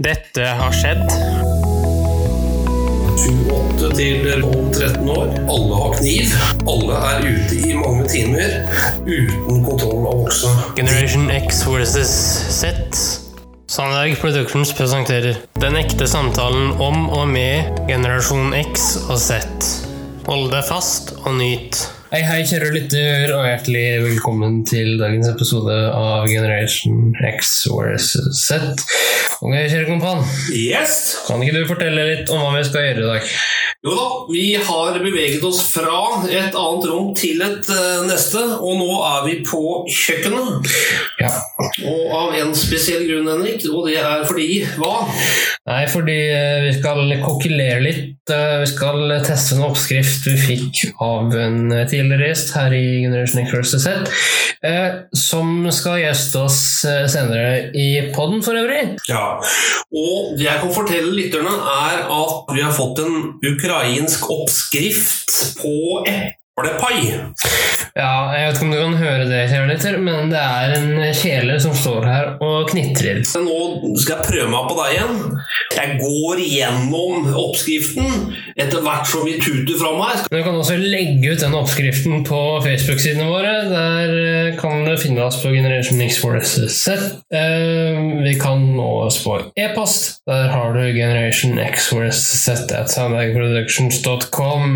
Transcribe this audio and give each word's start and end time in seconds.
Dette 0.00 0.40
har 0.40 0.72
skjedd. 0.72 1.02
28 3.12 3.90
til 3.92 4.22
12-13 4.40 5.10
år. 5.12 5.34
Alle 5.52 5.80
har 5.82 5.98
kniv. 5.98 6.32
Alle 6.72 7.00
er 7.10 7.26
ute 7.26 7.58
i 7.60 7.74
mange 7.76 8.06
timer 8.08 8.54
uten 9.04 9.60
kontroll 9.66 10.06
av 10.08 10.22
voksne. 10.22 10.54
Generation 10.80 11.28
X 11.28 11.60
versus 11.68 12.08
Z. 12.56 12.72
Sandberg 13.68 14.16
Productions 14.20 14.72
presenterer 14.76 15.36
Den 15.60 15.76
ekte 15.76 16.08
samtalen 16.08 16.72
om 16.80 17.10
og 17.12 17.28
med 17.28 17.84
generasjon 17.84 18.56
X 18.64 18.94
og 19.10 19.20
Z. 19.20 19.44
Hold 20.24 20.48
deg 20.56 20.64
fast 20.72 21.18
og 21.26 21.36
nyt. 21.36 21.84
Hei, 22.12 22.18
hei, 22.28 22.42
kjære 22.44 22.66
lytter, 22.74 23.30
og 23.32 23.46
hjertelig 23.46 24.02
velkommen 24.04 24.58
til 24.68 24.98
dagens 25.00 25.30
episode 25.30 25.72
av 25.96 26.26
Generation 26.28 27.14
X 27.24 27.54
versus 27.72 28.42
Z. 28.50 28.82
Ok, 29.40 29.54
kjære 29.56 29.86
kompan, 29.88 30.20
Yes! 30.52 31.22
kan 31.24 31.40
ikke 31.40 31.62
du 31.62 31.70
fortelle 31.70 32.04
litt 32.10 32.28
om 32.28 32.44
hva 32.44 32.50
vi 32.58 32.66
skal 32.68 32.84
gjøre 32.84 33.00
i 33.00 33.08
dag? 33.14 33.30
Jo 33.82 33.94
da, 33.96 34.04
vi 34.28 34.42
har 34.60 34.98
beveget 35.00 35.42
oss 35.48 35.62
fra 35.72 36.20
et 36.28 36.52
annet 36.52 36.84
rom 36.86 37.08
til 37.16 37.40
et 37.42 37.72
uh, 37.72 38.04
neste, 38.04 38.44
og 38.60 38.76
nå 38.78 38.90
er 39.08 39.24
vi 39.30 39.38
på 39.48 39.62
kjøkkenet. 39.88 40.68
Ja. 41.18 41.32
Og 41.88 42.12
av 42.12 42.36
en 42.38 42.52
spesiell 42.52 43.08
grunn, 43.08 43.32
Henrik, 43.32 43.64
og 43.72 43.88
det 43.88 43.96
er 44.04 44.28
fordi 44.28 44.50
Hva? 44.76 45.08
Nei, 45.62 45.82
fordi 45.86 46.14
eh, 46.28 46.60
vi 46.66 46.70
skal 46.74 47.10
kokkelere 47.22 47.82
litt. 47.84 48.21
Eh, 48.30 48.60
Vi 48.62 48.66
skal 48.70 49.14
teste 49.26 49.56
en 49.56 49.64
oppskrift 49.66 50.26
vi 50.28 50.36
fikk 50.38 50.82
av 51.02 51.34
en 51.34 51.72
eh, 51.72 51.86
tidligere 51.90 52.30
gjest 52.30 52.54
her 52.56 52.74
i 52.76 52.84
Generation 53.04 53.42
X. 53.42 53.74
Z, 53.82 54.12
eh, 54.68 55.00
som 55.16 55.66
skal 55.74 56.02
gjeste 56.04 56.44
oss 56.46 56.60
senere 56.84 57.72
i 57.74 57.88
podden 58.14 58.44
for 58.44 58.58
øvrig. 58.58 58.84
Ja, 59.10 59.38
og 59.38 60.36
det 60.38 60.46
jeg 60.46 60.62
kan 60.62 60.76
fortelle 60.76 61.16
lytterne 61.16 61.56
er 61.74 62.04
at 62.06 62.54
vi 62.54 62.62
har 62.62 62.76
fått 62.76 63.02
en 63.02 63.34
ukrainsk 63.52 64.30
oppskrift 64.30 65.58
på 65.62 65.76
eplepai. 66.06 66.98
Ja, 67.92 68.32
jeg 68.32 68.46
vet 68.46 68.56
ikke 68.56 68.64
om 68.64 68.72
du 68.72 68.78
kan 68.78 68.94
høre 69.02 69.24
det, 69.28 69.40
kjære 69.50 69.68
lytter, 69.68 69.96
men 70.00 70.30
det 70.32 70.40
er 70.40 70.70
en 70.78 71.02
kjele 71.16 71.58
som 71.60 71.74
står 71.76 72.06
her 72.08 72.30
og 72.40 72.70
knitrer. 72.70 73.20
Nå 73.44 73.96
skal 74.00 74.14
jeg 74.16 74.28
prøve 74.30 74.48
meg 74.48 74.70
på 74.70 74.76
deg 74.78 74.94
igjen. 74.94 75.18
Jeg 75.76 75.98
går 76.00 76.40
gjennom 76.44 77.28
oppskriften 77.38 78.34
etter 78.60 78.82
hvert 78.84 79.08
som 79.08 79.24
vi 79.26 79.38
tuter 79.40 79.78
fram 79.80 80.00
her. 80.02 80.22
Du 80.28 80.38
kan 80.44 80.56
også 80.58 80.76
legge 80.80 81.32
ut 81.32 81.40
den 81.42 81.56
oppskriften 81.56 82.24
på 82.28 82.40
Facebook-sidene 82.64 83.28
våre. 83.30 83.54
Der 83.70 84.12
eh, 84.22 84.60
kan 84.60 84.84
du 84.84 84.92
finne 85.00 85.24
oss 85.24 85.40
på 85.42 85.52
Generation 85.54 86.00
X 86.04 86.20
vs. 86.24 86.54
Z. 86.76 86.98
Eh, 87.32 88.00
Vi 88.22 88.34
kan 88.40 88.62
nå 88.76 88.88
oss 89.06 89.20
på 89.24 89.38
e-post. 89.58 90.20
Der 90.28 90.48
har 90.52 90.72
du 90.76 90.82
Generation 90.94 91.58
X4SZ 91.58 92.72
at 92.76 92.90
soundagproductions.com. 92.92 94.68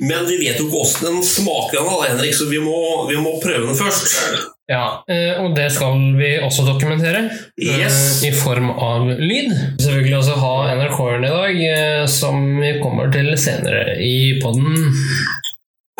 Men 0.00 0.26
vi 0.28 0.40
vet 0.42 0.58
jo 0.58 0.66
ikke 0.66 0.76
hvordan 0.80 1.16
den 1.20 1.22
smaker, 1.24 1.86
Henrik, 2.08 2.34
så 2.34 2.48
vi 2.50 2.58
må, 2.62 3.06
vi 3.10 3.16
må 3.20 3.38
prøve 3.42 3.66
den 3.68 3.78
først. 3.78 4.55
Ja, 4.66 5.04
eh, 5.06 5.36
og 5.44 5.52
det 5.54 5.68
skal 5.70 6.00
vi 6.18 6.32
også 6.42 6.64
dokumentere 6.66 7.20
eh, 7.28 7.76
Yes. 7.84 8.24
i 8.26 8.32
form 8.34 8.72
av 8.72 9.06
lyd. 9.20 9.52
Selvfølgelig 9.78 10.16
også 10.18 10.38
ha 10.42 10.54
NRK-en 10.74 11.26
i 11.26 11.30
dag, 11.30 11.60
eh, 11.70 12.06
som 12.10 12.40
vi 12.58 12.72
kommer 12.82 13.12
til 13.14 13.30
senere 13.38 13.94
i 14.02 14.40
podden. 14.42 14.74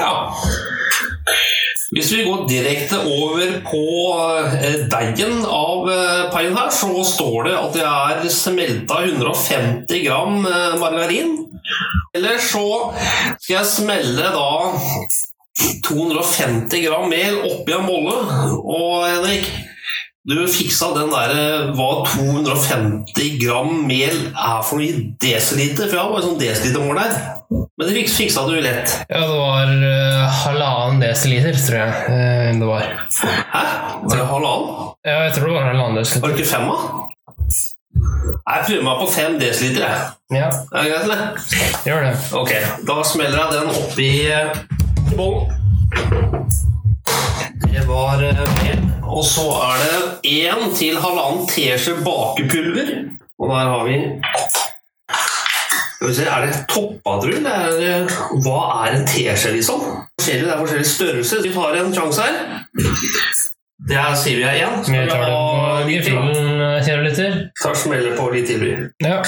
Ja. 0.00 0.16
Hvis 1.94 2.10
vi 2.10 2.24
går 2.26 2.42
direkte 2.50 2.98
over 3.06 3.54
på 3.64 3.84
deigen 4.90 5.44
av 5.46 5.86
paien 6.34 6.58
her, 6.58 6.72
så 6.74 6.90
står 7.06 7.46
det 7.46 7.54
at 7.60 7.78
det 7.78 7.86
er 7.86 8.26
smelta 8.34 8.98
150 9.06 10.02
gram 10.04 10.42
margarin. 10.82 11.38
Eller 12.18 12.42
så 12.42 12.66
skal 13.38 13.60
jeg 13.60 13.70
smelle 13.70 14.34
da 14.34 14.50
250 15.86 16.82
gram 16.86 17.08
mel 17.10 17.38
oppi 17.48 17.72
en 17.76 17.86
bolle. 17.88 18.16
Og 18.60 19.06
Henrik, 19.06 19.46
du 20.26 20.40
fiksa 20.50 20.88
den 20.96 21.12
der 21.12 21.32
eh, 21.38 21.68
hva 21.78 21.88
250 22.10 23.36
gram 23.44 23.70
mel 23.86 24.16
er 24.32 24.62
for 24.66 24.80
noe 24.80 24.88
i 24.88 25.06
desiliter, 25.22 25.86
for 25.86 25.94
jeg 25.96 26.02
har 26.02 26.12
bare 26.12 26.26
sånn 26.26 26.40
desilitermål 26.40 26.98
der. 26.98 27.16
Men 27.78 27.92
det 27.92 28.06
fiksa 28.10 28.42
du 28.48 28.56
lett. 28.58 28.90
Ja, 29.06 29.20
det 29.22 29.36
var 29.38 29.70
uh, 29.70 30.38
halvannen 30.42 30.98
desiliter, 31.04 31.54
tror 31.62 31.78
jeg 31.78 31.92
eh, 32.10 32.52
det 32.58 32.66
var. 32.66 32.88
Hæ? 33.52 33.64
Var 34.02 34.16
det 34.18 34.28
halvannen? 34.32 34.86
Ja, 35.06 35.18
jeg 35.28 35.36
tror 35.36 35.46
det 35.52 35.54
var 35.60 35.68
halvannen 35.70 36.00
Var 36.00 36.02
desiliter. 36.02 36.32
det 36.32 36.40
ikke 36.40 36.50
fem, 36.56 36.66
da? 36.72 37.04
Jeg 38.46 38.64
prøver 38.66 38.82
meg 38.88 38.98
på 39.00 39.06
fem 39.14 39.38
desiliter. 39.40 39.86
jeg. 39.86 40.40
Ja, 40.40 40.48
Er 40.50 40.82
det 40.82 40.90
greit, 40.90 41.04
eller? 41.06 41.20
gjør 41.86 42.02
det. 42.08 42.14
Ok, 42.42 42.52
da 42.90 42.96
smeller 43.06 43.38
jeg 43.38 43.54
den 43.54 43.70
oppi 43.78 44.10
eh. 45.12 45.48
Det 47.72 47.82
var 47.88 48.22
eh, 48.22 48.40
mel. 48.64 48.80
Og 49.02 49.24
så 49.24 49.46
er 49.68 49.76
det 49.82 49.98
én 50.24 50.74
til 50.74 50.98
halvannen 50.98 51.46
teskje 51.48 51.94
bakepulver. 52.04 52.88
Og 53.38 53.48
der 53.48 53.66
har 53.72 53.84
vi 53.84 53.94
Er 56.00 56.46
det 56.46 56.66
toppadrull? 56.68 57.46
Er 57.46 58.06
hva 58.44 58.60
er 58.86 58.98
en 58.98 59.06
teskje, 59.06 59.52
liksom? 59.56 59.80
Det 60.26 60.40
er 60.42 60.58
forskjellig 60.58 60.86
størrelse. 60.86 61.42
Vi 61.42 61.52
tar 61.54 61.76
en 61.80 61.94
sjanse 61.94 62.22
her. 62.22 62.34
Det 63.88 63.96
her 63.96 64.14
sier 64.16 64.36
vi 64.36 64.42
er 64.42 64.66
én. 64.66 64.82
Vi 64.86 65.08
tar 65.10 65.20
det 65.22 65.30
på 65.30 66.36
kjære 66.86 67.02
lytter. 67.04 67.50
Smeller 67.74 68.16
på 68.16 68.30
litt 68.32 68.48
til. 68.50 68.90
Ja. 69.04 69.20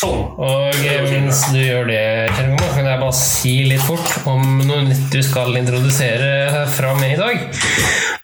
Sånn. 0.00 0.22
Og 0.40 0.76
eh, 0.80 1.02
mens 1.10 1.42
du 1.52 1.58
gjør 1.60 1.88
det, 1.90 2.02
kan 2.36 2.54
jeg 2.90 3.00
bare 3.02 3.16
si 3.16 3.54
litt 3.70 3.84
fort 3.84 4.26
om 4.30 4.60
noe 4.66 4.82
nytt 4.88 5.08
du 5.12 5.20
skal 5.24 5.56
introdusere 5.58 6.66
fra 6.74 6.94
meg 6.98 7.14
i 7.14 7.20
dag. 7.20 7.44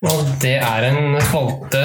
Og 0.07 0.27
det 0.43 0.57
er 0.61 0.87
en 0.91 1.17
spalte 1.25 1.83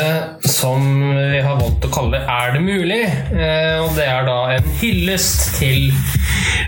som 0.52 0.84
vi 1.16 1.40
har 1.42 1.56
valgt 1.58 1.86
å 1.88 1.92
kalle 1.94 2.20
Er 2.28 2.52
det 2.58 2.62
mulig? 2.66 3.00
Eh, 3.08 3.78
Og 3.82 3.96
det 3.96 4.06
er 4.06 4.28
da 4.28 4.36
en 4.58 4.68
hyllest 4.82 5.56
til 5.62 5.94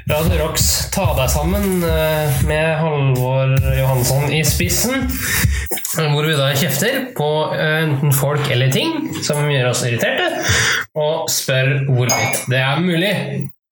Radio 0.10 0.40
Rocks 0.40 0.66
Ta 0.94 1.10
deg 1.18 1.30
sammen 1.32 1.84
eh, 1.88 2.42
med 2.48 2.70
Halvor 2.80 3.54
Johansson 3.76 4.32
i 4.34 4.42
spissen. 4.48 5.08
Hvor 5.94 6.26
vi 6.26 6.36
da 6.38 6.50
kjefter 6.58 7.10
på 7.18 7.30
eh, 7.56 7.84
enten 7.84 8.14
folk 8.16 8.48
eller 8.52 8.72
ting 8.74 9.12
som 9.24 9.44
gjør 9.50 9.72
oss 9.72 9.84
irriterte, 9.88 10.44
og 11.00 11.30
spør 11.32 11.76
hvorvidt 11.90 12.48
det 12.52 12.62
er 12.64 12.82
mulig. 12.84 13.14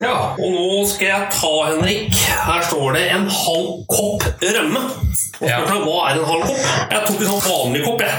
Ja, 0.02 0.14
og 0.34 0.48
nå 0.50 0.80
skal 0.90 1.08
jeg 1.12 1.26
ta, 1.36 1.50
Henrik. 1.70 2.16
Her 2.42 2.64
står 2.66 2.96
det 2.96 3.04
en 3.14 3.28
halv 3.30 3.68
kopp 3.92 4.24
rømme. 4.42 4.82
Og 5.42 5.46
Ja. 5.50 5.60
Hva 5.62 5.98
er 6.10 6.18
en 6.18 6.26
halv 6.26 6.48
kopp? 6.48 6.64
Jeg 6.92 7.04
tok 7.08 7.20
en 7.22 7.30
sånn 7.30 7.44
vanlig 7.46 7.84
kopp. 7.86 8.02
jeg. 8.02 8.14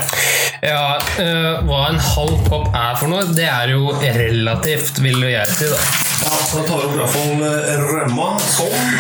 Ja, 0.63 0.85
øh, 1.25 1.65
Hva 1.67 1.81
en 1.91 1.99
halv 1.99 2.37
kopp 2.49 2.69
er 2.75 2.95
for 3.01 3.11
noe, 3.11 3.25
det 3.35 3.49
er 3.51 3.73
jo 3.75 3.91
relativt, 3.99 5.03
vil 5.03 5.27
jeg 5.27 5.49
si. 5.59 5.65
da. 5.73 5.81
Ja, 6.23 6.39
så 6.47 6.63
tar 6.69 6.87
opp 6.87 6.95
i 6.95 7.01
hvert 7.01 7.11
fall 7.17 7.43
rømma 7.91 8.29
sånn. 8.47 8.95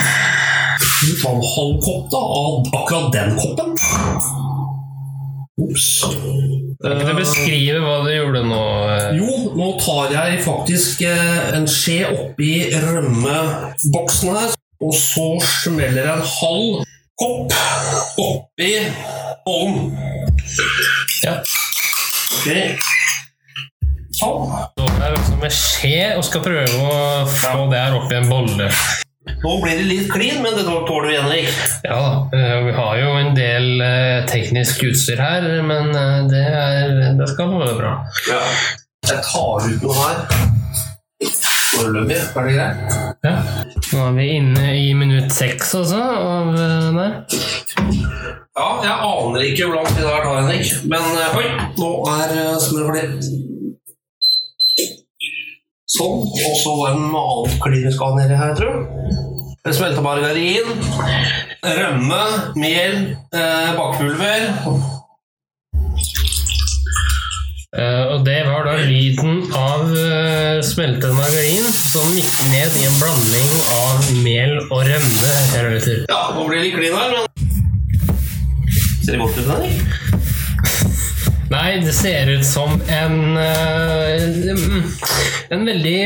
Du 1.02 1.12
tar 1.22 1.38
en 1.38 1.46
halv 1.54 1.78
kopp 1.86 2.10
da, 2.10 2.18
av 2.18 2.52
akkurat 2.82 3.12
den 3.14 3.38
koppen. 3.38 3.78
Ops. 5.62 5.88
Kan 6.80 6.94
ikke 6.96 7.10
du 7.12 7.18
beskrive 7.18 7.80
hva 7.84 7.96
du 8.06 8.10
gjorde 8.14 8.42
nå? 8.48 8.62
eh? 8.94 9.08
Jo, 9.18 9.36
nå 9.58 9.68
tar 9.82 10.14
jeg 10.14 10.40
faktisk 10.46 11.02
eh, 11.08 11.52
en 11.56 11.68
skje 11.70 11.98
oppi 12.12 12.52
rømmeboksen 12.72 14.32
her, 14.36 14.56
og 14.82 14.94
så 14.98 15.26
smeller 15.62 16.08
jeg 16.08 16.14
en 16.16 16.26
halv 16.38 16.82
kopp 17.20 17.52
oppi 18.22 18.72
ovnen. 19.46 19.92
Ja. 21.26 21.36
Okay. 22.40 22.72
Sånn. 24.18 24.50
Så 24.78 24.88
er 24.88 25.06
jeg 25.06 25.18
også 25.20 25.38
med 25.42 25.54
skje 25.56 25.96
og 26.16 26.26
skal 26.26 26.44
prøve 26.44 26.82
å 26.88 26.98
få 27.30 27.68
det 27.72 27.80
her 27.84 27.96
oppi 28.00 28.18
en 28.18 28.30
bolle. 28.30 28.68
Nå 29.42 29.52
blir 29.62 29.76
det 29.78 29.86
litt 29.86 30.10
klin, 30.10 30.42
men 30.42 30.54
det 30.56 30.64
tåler 30.66 31.08
vi, 31.08 31.16
Henrik. 31.18 31.50
Ja 31.86 31.98
da, 32.02 32.38
eh, 32.38 32.64
vi 32.66 32.72
har 32.72 32.96
jo 32.98 33.10
en 33.18 33.34
del 33.36 33.82
eh, 33.82 34.24
teknisk 34.30 34.82
utstyr 34.86 35.22
her, 35.22 35.46
men 35.66 35.90
eh, 35.94 36.16
det, 36.30 36.42
er, 36.42 36.94
det 37.18 37.28
skal 37.30 37.54
være 37.54 37.76
bra. 37.78 37.92
Ja. 38.30 38.40
Jeg 39.10 39.22
tar 39.26 39.68
ut 39.68 39.86
noe 39.86 39.96
her. 39.98 40.24
Foreløpig. 41.72 42.18
Er 42.18 42.48
det 42.48 42.56
greit? 42.56 42.96
Ja. 43.22 43.34
Nå 43.92 44.02
er 44.08 44.16
vi 44.18 44.26
inne 44.36 44.74
i 44.78 44.90
minutt 44.98 45.30
seks 45.34 45.74
også 45.78 46.02
av 46.02 46.52
det. 46.56 46.68
der. 46.98 47.14
Ja, 48.52 48.68
jeg 48.84 48.92
aner 48.92 49.46
ikke 49.46 49.70
hvor 49.70 49.78
lang 49.78 49.88
tid 49.90 50.02
det 50.02 50.10
her 50.10 50.26
tar, 50.26 50.42
Henrik. 50.42 50.74
Men 50.90 51.22
oi, 51.38 51.46
nå 51.78 51.94
er 52.18 52.36
smøret 52.62 52.98
ferdig. 52.98 53.51
Sånn. 55.92 56.24
Og 56.24 56.56
så 56.56 56.72
var 56.78 56.94
det 56.94 57.04
noe 57.04 57.22
annet 57.34 57.60
klinisk 57.60 58.02
nedi 58.16 58.36
her, 58.38 58.54
tror 58.56 58.72
jeg. 58.72 59.74
Smelta 59.76 60.02
margarin, 60.02 60.70
rømme, 61.62 62.22
mel, 62.58 62.96
eh, 63.30 63.68
bakpulver. 63.76 64.48
Eh, 67.72 68.04
og 68.12 68.24
det 68.26 68.40
var 68.48 68.66
da 68.66 68.74
lyden 68.84 69.46
av 69.56 69.86
uh, 69.88 70.58
smeltet 70.66 71.14
margarin 71.16 71.64
som 71.72 72.04
gikk 72.12 72.34
ned 72.50 72.74
i 72.82 72.84
en 72.84 72.98
blanding 73.00 73.54
av 73.78 74.10
mel 74.26 74.58
og 74.66 74.82
rømme. 74.90 75.32
kjære 75.54 75.70
lytter. 75.76 76.02
Ja, 76.10 76.22
nå 76.36 76.44
blir 76.48 76.58
det 76.58 76.66
litt 76.66 76.76
klin 76.76 76.98
her, 76.98 77.08
men 77.16 77.24
Ser 79.02 79.12
det 79.16 79.20
godt 79.22 79.38
ut, 79.40 79.48
Henrik? 79.48 79.80
Nei, 81.52 81.80
det 81.84 81.92
ser 81.92 82.30
ut 82.32 82.46
som 82.46 82.80
en 82.88 83.36
eh, 83.36 84.22
En 85.52 85.66
veldig 85.66 85.98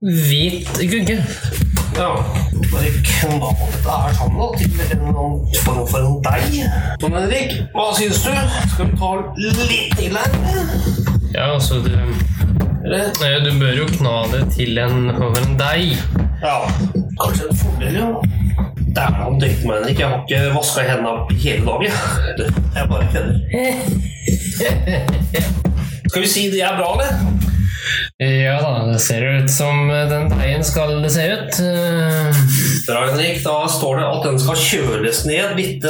hvit 0.00 0.70
gugge. 0.90 1.18
Ja. 1.96 2.08
Bare 2.72 2.92
knall 3.04 3.42
det 3.42 3.90
her 3.90 4.14
sammen 4.16 4.40
da, 4.40 4.46
til 4.56 4.96
en 4.96 5.04
form 5.64 5.82
for 5.90 6.00
en 6.00 6.16
deig. 6.24 6.56
Sånn, 7.02 7.18
Henrik. 7.18 7.52
Hva 7.74 7.90
syns 7.98 8.22
du? 8.24 8.32
Skal 8.72 8.88
vi 8.88 8.98
ta 9.02 9.12
litt 9.68 10.00
til 10.00 10.16
her? 10.16 10.40
Ja, 11.34 11.50
altså 11.50 11.82
du, 11.84 11.92
du 11.92 13.52
bør 13.60 13.76
jo 13.82 13.88
kna 13.98 14.16
det 14.32 14.46
til 14.56 14.80
en, 14.80 15.10
over 15.12 15.44
en 15.44 15.60
deig. 15.60 15.96
Ja. 16.40 16.62
Kanskje 17.20 17.50
en 17.50 17.64
fordel, 17.66 18.00
ja. 18.00 18.45
Dæven 18.96 19.40
døyte 19.40 19.66
meg, 19.68 19.76
Henrik. 19.82 19.98
Jeg 20.00 20.08
har 20.08 20.22
ikke 20.24 20.54
vaska 20.56 20.84
hendene 20.88 21.40
hele 21.42 21.66
dagen. 21.66 21.92
Jeg 22.76 22.88
bare 22.88 23.08
kødder. 23.12 23.36
Skal 26.08 26.22
vi 26.22 26.28
si 26.30 26.46
det 26.50 26.62
er 26.64 26.78
bra, 26.78 26.94
eller? 26.94 27.10
Ja 28.20 28.56
da, 28.62 28.70
det 28.88 29.00
ser 29.04 29.26
ut 29.28 29.50
som 29.52 29.90
den 30.08 30.30
veien 30.38 30.64
skal 30.64 31.02
det 31.04 31.10
se 31.12 31.26
ut. 31.28 31.58
Bra, 32.86 33.02
Henrik. 33.10 33.42
Da 33.44 33.58
står 33.68 34.00
det 34.00 34.06
at 34.08 34.24
den 34.30 34.40
skal 34.40 34.62
kjøles 34.64 35.22
ned 35.28 35.60
litt 35.60 35.84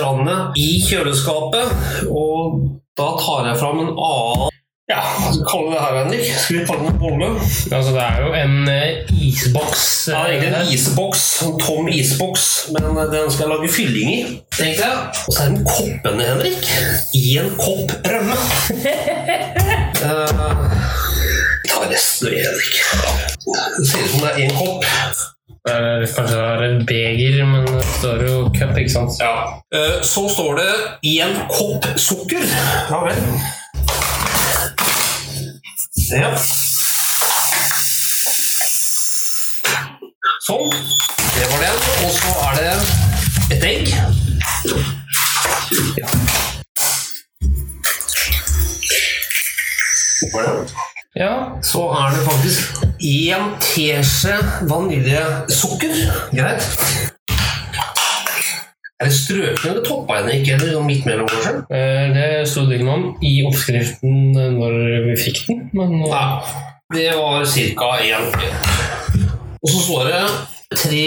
i 0.59 0.69
kjøleskapet. 0.89 2.11
Og 2.11 2.59
da 2.99 3.13
tar 3.23 3.53
jeg 3.53 3.63
fram 3.63 3.85
en 3.85 3.95
annen 3.95 4.56
Ja, 4.87 5.01
hva 5.19 5.33
skal 5.35 5.41
vi 5.43 5.47
kalle 5.51 5.71
det 5.73 5.79
her, 5.83 5.97
Henrik? 5.99 6.27
Skal 6.39 6.57
vi 6.61 6.65
kalle 6.69 6.83
det 6.87 6.91
en 6.93 6.99
bolle? 7.01 7.29
Altså, 7.75 7.91
det 7.97 8.03
er 8.07 8.21
jo 8.23 8.29
en 8.39 8.69
eh, 8.71 9.09
isboks. 9.29 9.81
Ja, 10.13 10.13
det 10.13 10.21
er 10.21 10.29
egentlig 10.37 10.53
eh, 10.53 10.61
en 10.61 10.75
isboks, 10.77 11.23
en 11.43 11.57
tom 11.59 11.89
isboks, 11.91 12.45
men 12.77 13.01
den 13.11 13.33
skal 13.35 13.43
jeg 13.49 13.51
lage 13.57 13.71
fylling 13.75 14.13
i. 14.13 14.21
tenkte 14.55 14.87
jeg. 14.87 15.01
Og 15.27 15.35
så 15.35 15.43
er 15.43 15.49
den 15.57 15.65
koppen, 15.67 15.97
koppene, 16.05 16.29
Henrik. 16.29 16.71
I 17.19 17.25
en 17.43 17.51
kopp 17.59 17.97
rømme. 18.07 18.39
uh, 20.07 20.71
ta 21.73 21.83
resten 21.91 22.31
av 22.31 22.39
Henrik. 22.47 22.79
Det 23.81 23.91
ser 23.91 24.07
ut 24.07 24.15
som 24.15 24.23
det 24.23 24.31
er 24.31 24.41
én 24.47 24.55
kopp. 24.55 24.87
eh, 25.67 26.07
Kanskje 26.15 26.31
det 26.31 26.47
er 26.47 26.65
et 26.69 26.87
beger, 26.93 27.43
men 27.51 27.67
det 27.75 27.83
står 27.99 28.23
jo 28.29 28.39
cup, 28.55 28.79
ikke 28.79 28.95
sant? 28.95 29.19
Ja. 29.19 29.35
Uh, 29.75 29.99
Så 30.07 30.29
står 30.31 30.63
det 30.63 30.73
én 31.19 31.35
kopp 31.51 31.91
sukker. 31.99 32.47
Ja 32.95 33.03
vel. 33.11 33.23
Ja. 36.11 36.37
Sånn. 40.47 40.71
Det 41.35 41.47
var 41.51 41.65
den. 41.65 41.81
Og 42.07 42.13
så 42.15 42.35
er 42.47 42.53
det 42.61 42.75
et 43.57 43.65
egg. 43.67 43.91
Ja. 45.99 46.07
Ja, 51.17 51.35
Så 51.63 51.81
er 51.97 52.11
det 52.13 52.23
faktisk 52.27 52.61
én 53.01 53.51
teskje 53.65 54.37
vaniljesukker. 54.69 55.95
Greit. 56.37 57.16
Er 59.01 59.11
det 59.11 59.13
strøkne 59.13 59.71
eller 59.71 59.83
toppa 59.85 60.15
henne 60.23 60.39
ikke? 60.41 60.55
Eller 60.57 60.81
midt 60.87 61.05
mellom, 61.07 61.27
kanskje? 61.29 61.51
eh, 61.77 62.07
det 62.15 62.29
sto 62.49 62.63
det 62.65 62.79
ikke 62.79 62.87
noe 62.89 62.95
om 62.97 63.03
i 63.29 63.33
oppskriften 63.45 64.15
når 64.57 64.77
vi 65.11 65.17
fikk 65.21 65.43
den, 65.51 65.59
men 65.77 65.99
eh, 66.01 66.09
Ja, 66.09 66.23
det 66.95 67.11
var 67.19 67.45
ca. 67.45 67.91
én. 68.01 68.25
Og 69.61 69.69
så 69.69 69.83
står 69.85 70.09
det 70.09 70.23
tre 70.81 71.03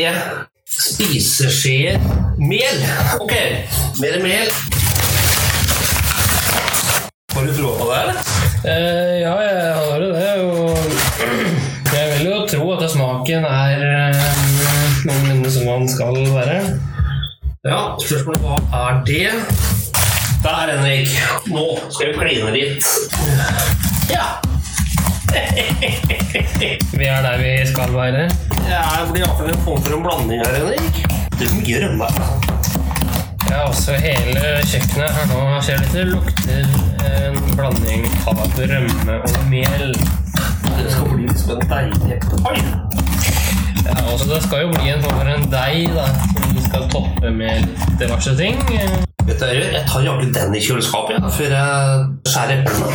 spiseskjeer 0.70 1.98
mel. 2.38 2.84
Ok, 3.26 3.34
mer 4.04 4.20
mel. 4.22 4.54
Har 7.34 7.46
du 7.48 7.54
troa 7.58 7.74
på 7.80 7.90
det, 7.90 7.98
eller? 8.04 8.22
eh, 8.70 9.16
Ja, 9.24 9.34
jeg 9.42 9.74
har 9.80 10.06
jo 10.06 10.12
det, 10.14 10.32
og 10.46 10.78
jeg 11.96 12.06
vil 12.14 12.30
jo 12.30 12.38
tro 12.54 12.70
at 12.78 12.86
smaken 12.94 13.50
er 13.50 13.84
eh, 13.90 14.24
noenlunde 15.10 15.52
som 15.58 15.66
den 15.74 15.90
skal 15.90 16.22
være. 16.38 16.62
Ja, 17.68 17.98
spørsmålet 18.00 18.40
hva 18.40 18.58
er 18.88 19.00
det? 19.04 19.32
Der, 20.44 20.70
Henrik. 20.70 21.10
Nå 21.52 21.66
skal 21.92 22.08
vi 22.08 22.14
kline 22.16 22.54
litt. 22.54 22.86
Ja. 24.08 24.38
Vi 27.00 27.06
er 27.06 27.20
der 27.26 27.36
vi 27.44 27.52
skal 27.68 27.92
være. 27.94 28.30
Det 28.48 28.80
blir 29.12 29.26
iallfall 29.26 29.52
en 29.52 29.60
form 29.66 29.84
for 29.84 29.98
en 29.98 30.06
blanding 30.08 30.40
her, 30.40 30.56
Henrik. 30.56 31.02
Det 31.36 31.50
er 31.50 31.54
mye 31.58 31.84
rømme. 31.84 32.10
Ja, 33.50 33.60
også 33.68 34.00
hele 34.00 34.56
kjøkkenet 34.72 35.20
her 35.20 35.30
nå 35.34 35.44
ser 35.68 35.84
det 35.92 36.08
lukter 36.14 36.64
en 37.12 37.40
blanding 37.60 38.08
av 38.24 38.40
rømme 38.56 39.20
og 39.20 39.40
mel. 39.52 39.92
Det 40.80 40.96
skal 40.96 41.12
bli 41.12 41.28
liksom 41.28 41.60
en 41.60 41.72
deilig 41.76 42.24
Oi! 42.40 42.60
Ja, 43.84 44.00
også 44.14 44.32
Det 44.32 44.44
skal 44.48 44.62
jo 44.62 44.72
bli 44.78 44.94
en 44.96 45.04
form 45.04 45.20
for 45.20 45.36
en 45.36 45.50
deig 45.52 45.92
da, 45.96 46.08
skal 46.70 46.86
toppe 46.94 47.32
med 47.34 47.66
litt 47.66 47.98
diverse 48.00 48.36
ting. 48.38 48.60
Vet 49.26 49.42
du, 49.42 49.46
jeg 49.50 49.84
tar 49.90 50.06
jaggu 50.06 50.30
den 50.34 50.56
i 50.56 50.62
kjøleskapet 50.64 51.18
ja, 51.18 51.30
før 51.34 51.50
jeg 51.56 51.74
skjærer 52.30 52.62
eplene. 52.62 52.90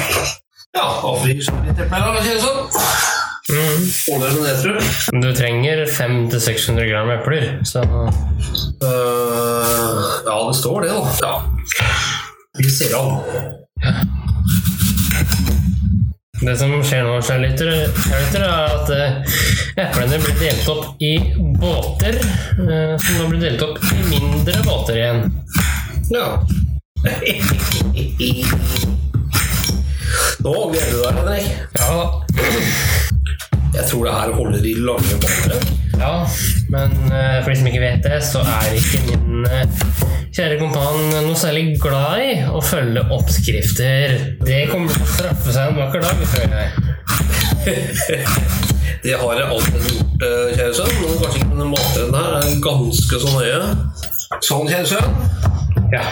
Ja, 0.75 0.87
og 1.07 1.15
som 1.47 1.61
litt 1.67 1.79
epler, 1.83 2.01
da? 2.03 2.23
kjære 2.23 2.43
sånn? 2.43 2.61
Mm. 3.45 3.81
Ordner 4.15 4.31
det, 4.41 4.55
tror 4.63 4.75
du? 4.79 4.83
Du 5.23 5.29
trenger 5.37 5.77
500-600 5.91 6.89
gram 6.91 7.11
epler, 7.15 7.45
så 7.69 7.81
uh, 7.85 8.11
ja, 10.25 10.37
det 10.49 10.57
står 10.63 10.79
det, 10.87 10.91
da. 10.95 11.03
Ja. 11.23 11.35
Vi 12.59 12.69
ser 12.71 12.91
an. 12.99 13.11
Det 16.41 16.57
som 16.59 16.73
skjer 16.83 17.05
nå, 17.07 17.19
lyttere, 17.41 17.75
er 18.11 18.45
at 18.49 18.91
eh, 18.91 19.37
eplene 19.85 20.19
blir 20.19 20.35
delt 20.41 20.67
opp 20.73 21.03
i 21.03 21.13
båter, 21.61 22.19
eh, 22.59 22.95
som 22.99 23.21
nå 23.21 23.29
blir 23.31 23.45
delt 23.45 23.63
opp 23.63 23.79
i 23.87 24.03
mindre 24.11 24.65
båter 24.67 24.99
igjen. 24.99 25.23
Ja. 26.11 26.27
Nå 30.45 30.55
gleder 30.73 30.91
du 30.91 30.99
deg, 31.05 31.15
Henrik. 31.21 31.47
Ja, 31.79 32.25
Jeg 33.75 33.87
tror 33.91 34.05
det 34.07 34.13
her 34.19 34.35
holder 34.35 34.67
i 34.67 34.75
lange 34.91 35.17
båter. 35.23 35.65
ja 35.99 36.13
men 36.75 36.91
eh, 37.13 37.39
for 37.45 37.53
de 37.53 37.57
som 37.61 37.69
ikke 37.71 37.83
vet 37.85 38.03
det, 38.07 38.19
så 38.27 38.43
er 38.43 38.75
ikke 38.75 39.03
min 39.07 39.47
eh, 39.47 39.67
kjære 40.35 40.59
kompan 40.59 40.97
noe 41.15 41.37
særlig 41.39 41.77
glad 41.83 42.23
i 42.25 42.33
å 42.51 42.63
følge 42.65 43.05
oppskrifter. 43.15 44.17
Det 44.43 44.65
kommer 44.73 44.91
til 44.91 45.05
å 45.05 45.13
straffe 45.13 45.55
seg 45.55 45.71
en 45.71 45.79
vakker 45.79 46.03
dag, 46.03 46.25
føler 46.35 46.57
jeg. 46.65 46.71
Det 49.05 49.15
har 49.21 49.39
jeg 49.39 49.47
alltid 49.53 49.87
gjort, 49.87 50.23
eh, 50.27 50.49
kjære 50.57 50.75
sønn, 50.81 50.95
men 50.99 51.19
kanskje 51.21 51.39
ikke 51.39 51.51
denne 51.53 51.69
matretten 51.71 52.15
her 52.19 52.31
er 52.41 52.61
ganske 52.67 53.21
så 53.23 53.29
nøye. 53.37 53.59
Sånn, 54.41 54.71
kjære 54.73 54.89
sønn. 54.95 55.11
Ja. 55.95 56.05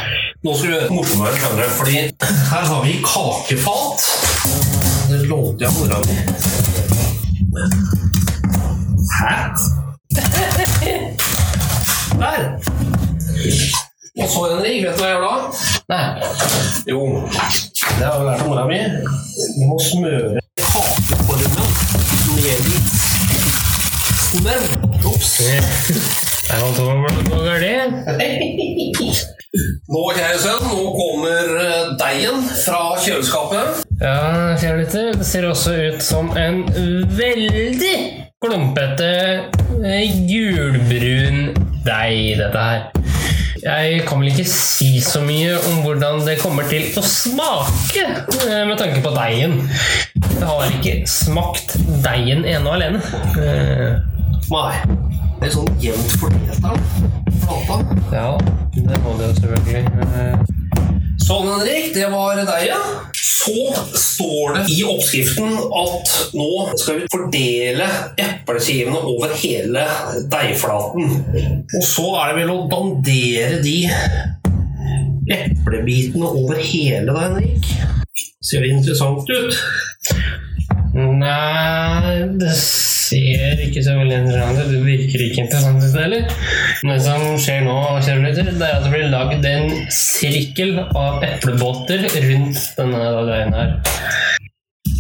Nå 0.43 0.55
skal 0.59 0.69
vi 0.69 0.75
gjøre 0.77 0.95
morsommere, 0.95 1.37
skjønner 1.41 1.63
du, 1.63 1.77
fordi 1.81 1.97
her 2.53 2.65
har 2.71 2.81
vi 2.85 2.95
kakefat. 3.07 3.99
Det 5.11 5.23
låter 5.27 5.63
jeg 5.67 5.73
mora 5.81 5.99
mi. 6.07 6.17
Hæ? 9.19 9.33
Der. 12.23 12.43
Og 14.23 14.29
så, 14.29 14.41
Henrik, 14.55 14.85
vet 14.85 14.97
du 14.97 15.03
hva 15.03 15.09
jeg 15.09 15.17
gjør 15.17 15.25
da? 15.25 15.35
Nei. 15.93 16.05
Jo, 16.87 17.01
det 17.99 18.05
har 18.07 18.15
jeg 18.19 18.27
lært 18.29 18.43
av 18.43 18.49
mora 18.51 18.65
mi. 18.69 18.81
Du 19.57 19.63
må 19.71 19.79
smøre 19.81 20.43
kakeformen 20.61 21.71
med 22.37 22.67
litt 22.69 22.91
smør. 24.29 24.65
Ops. 25.09 25.31
Der 25.39 26.57
er 26.57 26.63
galt. 26.77 27.03
Nå, 29.93 30.03
kjære 30.17 30.39
sønn, 30.41 30.63
nå 30.65 30.85
kommer 30.97 31.51
eh, 31.61 31.91
deigen 32.01 32.45
fra 32.63 32.83
kjøleskapet. 33.05 33.83
Ja, 34.01 34.17
kjære 34.61 34.79
lytter, 34.81 35.11
det 35.21 35.27
ser 35.29 35.49
også 35.51 35.75
ut 35.77 36.05
som 36.05 36.33
en 36.41 36.63
veldig 37.19 37.97
klumpete 38.43 39.11
eh, 39.87 40.11
gulbrun 40.27 41.53
deig, 41.87 42.39
dette 42.41 42.59
her. 42.59 42.89
Jeg 43.63 44.01
kan 44.09 44.19
vel 44.19 44.33
ikke 44.33 44.47
si 44.51 44.97
så 45.05 45.21
mye 45.23 45.55
om 45.71 45.85
hvordan 45.85 46.25
det 46.27 46.41
kommer 46.43 46.67
til 46.71 46.89
å 46.99 47.05
smake, 47.07 48.03
eh, 48.49 48.65
med 48.67 48.75
tanke 48.81 49.03
på 49.05 49.13
deigen. 49.15 49.61
Jeg 50.33 50.49
har 50.49 50.75
ikke 50.75 50.97
smakt 51.07 51.77
deigen 52.03 52.43
ene 52.43 52.67
og 52.67 52.75
alene. 52.81 53.03
Eh, 53.39 54.01
Nei. 54.53 54.75
Det 55.43 55.49
er 55.49 55.55
sånn 55.57 55.71
jevnt 55.83 56.13
fordelt 56.23 56.67
av 56.67 56.77
Flata. 57.43 57.79
Ja, 58.15 58.27
det 58.75 58.99
må 59.03 59.15
det 59.19 59.31
jo 59.31 59.39
selvfølgelig. 59.41 60.62
Sånn, 61.23 61.47
Henrik. 61.47 61.93
Det 61.95 62.09
var 62.11 62.41
deg, 62.41 62.67
ja. 62.67 62.81
Så 63.15 63.55
står 63.99 64.57
det 64.57 64.63
i 64.75 64.81
oppskriften 64.87 65.55
at 65.55 66.13
nå 66.35 66.49
skal 66.81 67.01
vi 67.01 67.09
fordele 67.13 67.89
epleskivene 68.21 69.03
over 69.13 69.35
hele 69.39 69.87
deigflaten. 70.33 71.17
Og 71.79 71.87
så 71.87 72.07
er 72.21 72.33
det 72.33 72.39
vel 72.43 72.55
å 72.55 72.61
dandere 72.71 73.61
de 73.63 73.79
eplebitene 75.33 76.29
over 76.29 76.59
hele, 76.59 77.15
deg, 77.15 77.23
Henrik. 77.23 77.73
Ser 78.43 78.65
det 78.65 78.73
interessant 78.75 79.31
ut? 79.31 79.61
Nei, 80.95 82.17
det 82.43 82.57
ser 83.13 83.63
ikke 83.67 83.85
så 83.85 83.95
veldig 83.99 84.19
interessant 84.25 84.59
ut. 84.63 84.73
Det 84.73 84.83
virker 84.87 85.25
ikke 85.27 85.45
interessant 85.45 85.85
ut 85.85 85.99
heller. 86.01 86.27
Det 86.83 86.99
som 87.05 87.25
skjer 87.41 87.63
nå, 87.67 87.77
det 88.01 88.17
er 88.17 88.69
at 88.73 88.87
det 88.87 88.93
blir 88.93 89.13
lagd 89.13 89.49
en 89.53 89.71
sirkel 89.93 90.79
av 90.89 91.23
eplebåter 91.27 92.09
rundt 92.27 92.67
denne 92.79 93.07
greien 93.29 93.57
her. 93.57 93.77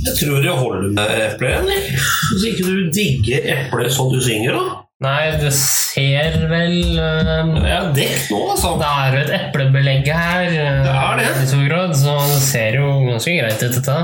Jeg 0.02 0.14
tror 0.18 0.40
det 0.42 0.54
holder 0.58 0.88
med 0.96 1.10
eple, 1.26 1.50
igjen, 1.50 1.90
Hvis 2.32 2.46
ikke 2.48 2.64
du 2.66 2.88
digger 2.94 3.50
eple 3.54 3.90
sånn 3.90 4.10
du 4.10 4.18
synger, 4.22 4.56
da. 4.58 4.78
Nei, 5.02 5.32
det 5.42 5.50
ser 5.56 6.36
vel 6.50 6.76
Det 6.94 7.70
er 7.74 7.88
dekt 7.96 8.30
nå, 8.30 8.38
altså. 8.52 8.76
Det 8.78 8.86
er 8.86 9.16
jo 9.16 9.22
et 9.24 9.32
eplebelegg 9.40 10.10
her. 10.14 10.46
uh, 10.46 10.84
Det 10.86 10.94
er 10.94 11.18
det. 11.18 11.28
I 11.42 11.50
stor 11.50 11.64
grad, 11.66 11.94
så 11.98 12.16
det 12.30 12.40
ser 12.46 12.78
jo 12.78 12.92
ganske 13.08 13.36
greit 13.40 13.64
ut, 13.64 13.78
dette. 13.78 13.98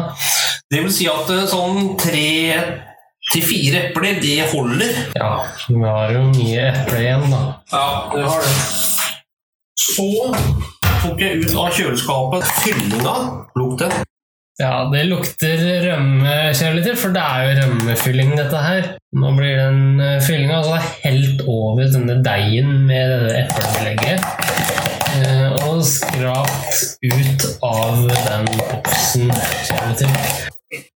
Det 0.69 0.83
vil 0.85 0.93
si 0.93 1.07
at 1.09 1.31
eh, 1.33 1.47
sånn 1.49 1.95
tre 1.97 2.27
til 3.33 3.43
fire 3.45 3.83
epler, 3.89 4.21
det 4.23 4.37
holder. 4.53 4.93
Ja, 5.19 5.33
vi 5.69 5.81
har 5.85 6.13
jo 6.15 6.23
mye 6.33 6.69
eple 6.73 7.01
igjen, 7.03 7.27
da. 7.33 7.41
Ja, 7.73 7.87
det 8.15 8.23
har 8.25 8.45
det. 8.45 8.55
Så 9.79 10.07
tok 11.03 11.21
jeg 11.23 11.43
ut 11.45 11.53
av 11.59 11.69
kjøleskapet 11.77 12.47
fyllinga. 12.63 13.17
Lukt 13.59 13.83
den. 13.85 13.93
Ja, 14.59 14.89
det 14.91 15.05
lukter 15.07 15.61
rømme, 15.85 16.33
kjærligheter, 16.59 16.97
for 16.99 17.15
det 17.15 17.23
er 17.23 17.45
jo 17.47 17.53
rømmefylling, 17.61 18.33
dette 18.41 18.59
her. 18.65 18.89
Nå 19.15 19.31
blir 19.37 19.55
den 19.61 20.01
uh, 20.03 20.17
fyllinga 20.27 20.57
altså 20.59 20.81
helt 21.05 21.45
over 21.47 21.87
denne 21.95 22.17
deigen 22.27 22.73
med 22.89 23.13
dette 23.13 23.45
eplebelegget. 23.45 24.19
eh, 25.19 25.55
og 25.69 25.79
skrapt 25.87 26.83
ut 27.07 27.47
av 27.65 28.03
den 28.11 28.51
boksen, 28.59 29.31
kjærligheter. 29.71 30.51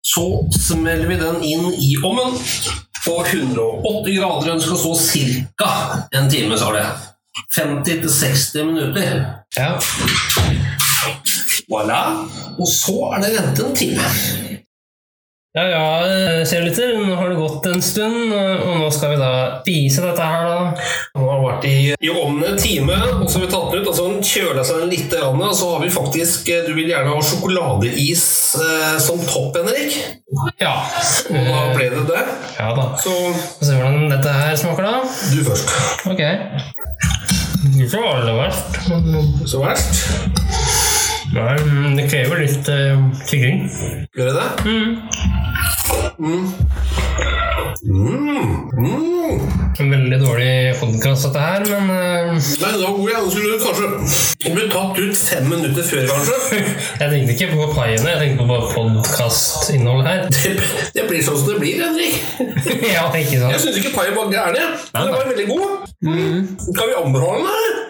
Så 0.02 0.50
smeller 0.60 1.08
vi 1.08 1.16
den 1.20 1.44
inn 1.44 1.68
i 1.74 1.96
ovnen 2.04 2.34
på 3.06 3.26
180 3.26 4.16
grader. 4.18 4.52
Den 4.52 4.62
skal 4.62 4.78
stå 4.78 4.96
ca. 4.96 5.72
en 6.12 6.30
time, 6.30 6.58
sa 6.58 6.72
det. 6.74 6.86
50-60 7.58 8.64
minutter. 8.64 9.26
Ja. 9.56 9.80
Voilà. 11.70 12.02
Og 12.60 12.68
så 12.68 12.98
er 13.14 13.24
det 13.24 13.34
ventet 13.38 13.66
en 13.66 13.76
time. 13.76 14.10
Ja, 15.58 15.64
ja, 15.66 15.86
kjære 16.46 16.66
lytter, 16.68 16.92
nå 17.02 17.16
har 17.18 17.32
det 17.32 17.38
gått 17.40 17.66
en 17.72 17.80
stund, 17.82 18.34
og 18.38 18.76
nå 18.84 18.90
skal 18.94 19.16
vi 19.16 19.18
da 19.18 19.30
spise 19.64 20.04
dette 20.04 20.28
her, 20.30 20.44
da. 20.46 20.84
Nå 21.18 21.24
har 21.26 21.40
vært 21.42 21.64
i, 21.66 21.72
i 22.06 22.12
ovnen 22.14 22.52
en 22.52 22.60
time, 22.62 22.94
og 23.16 23.24
så 23.26 23.40
har 23.40 23.48
vi 23.48 23.50
tatt 23.56 23.72
den 23.74 23.82
ut. 23.82 23.90
og 23.90 23.96
så 23.98 24.06
har 24.06 24.14
den 24.14 24.28
kjøla 24.30 24.66
seg 24.70 24.84
litt, 24.92 25.16
og 25.18 25.42
så 25.58 25.72
har 25.72 25.82
vi 25.82 25.90
faktisk 25.96 26.52
eh, 26.54 26.68
Du 26.68 26.76
vil 26.78 26.92
gjerne 26.92 27.16
ha 27.16 27.24
sjokoladeis 27.26 28.28
eh, 28.62 28.94
som 29.02 29.26
topp, 29.26 29.58
Henrik. 29.58 29.98
Ja. 30.62 30.76
Og 31.34 31.50
da 31.50 31.66
ble 31.74 31.90
det 31.96 32.06
det. 32.12 32.22
Ja 32.60 32.70
da. 32.78 32.86
Så 33.02 33.18
Få 33.58 33.72
se 33.72 33.80
hvordan 33.80 34.06
dette 34.14 34.36
her 34.38 34.54
smaker, 34.62 34.86
da. 34.86 35.02
du 35.34 35.42
først. 35.50 35.74
Ok. 36.14 36.22
Ikke 37.74 37.90
så 37.96 38.06
aller 38.14 38.38
verst. 38.38 38.80
Så 39.50 39.66
verst. 39.66 40.06
Nei, 41.34 41.58
det 41.98 42.08
krever 42.10 42.40
litt 42.42 42.70
uh, 42.74 43.02
tygging. 43.30 43.66
Gjør 44.18 44.32
det 44.32 44.38
det? 44.38 44.48
Mm. 44.66 45.29
Mm. 46.20 46.52
Mm. 47.88 49.40
En 49.80 49.92
veldig 49.92 50.18
dårlig 50.20 50.76
podkast, 50.80 51.24
dette 51.30 51.40
her, 51.40 51.64
men 51.70 51.92
uh... 51.94 52.34
Nei, 52.36 52.72
det 52.74 52.82
var 52.82 52.98
god 52.98 53.12
jeg 53.14 53.30
skulle 53.36 53.60
kanskje 53.64 54.52
bli 54.58 54.66
tatt 54.74 55.00
ut 55.00 55.22
fem 55.22 55.48
minutter 55.48 55.88
før, 55.88 56.04
kanskje. 56.12 56.60
jeg 57.00 57.14
tenkte 57.14 57.36
ikke 57.38 57.50
på 57.54 57.70
paiene, 57.78 58.12
jeg 58.12 58.20
tenkte 58.26 58.50
på 58.52 58.60
podkastinnholdet 58.74 60.12
her. 60.12 60.28
Det, 60.40 60.56
det 60.98 61.08
blir 61.08 61.24
sånn 61.24 61.40
som 61.40 61.54
det 61.54 61.60
blir, 61.62 61.86
Henrik. 61.86 62.20
ja, 62.98 63.06
ikke 63.16 63.38
Jeg 63.38 63.44
sant? 63.46 63.64
syns 63.64 63.80
ikke 63.80 63.96
paien 63.96 64.18
var 64.18 64.28
gæren. 64.34 64.76
men 64.92 65.08
Den 65.08 65.16
var 65.16 65.32
veldig 65.32 65.48
god. 65.54 65.72
Skal 66.68 66.92
vi 66.92 67.00
anbefale 67.00 67.48
den? 67.48 67.89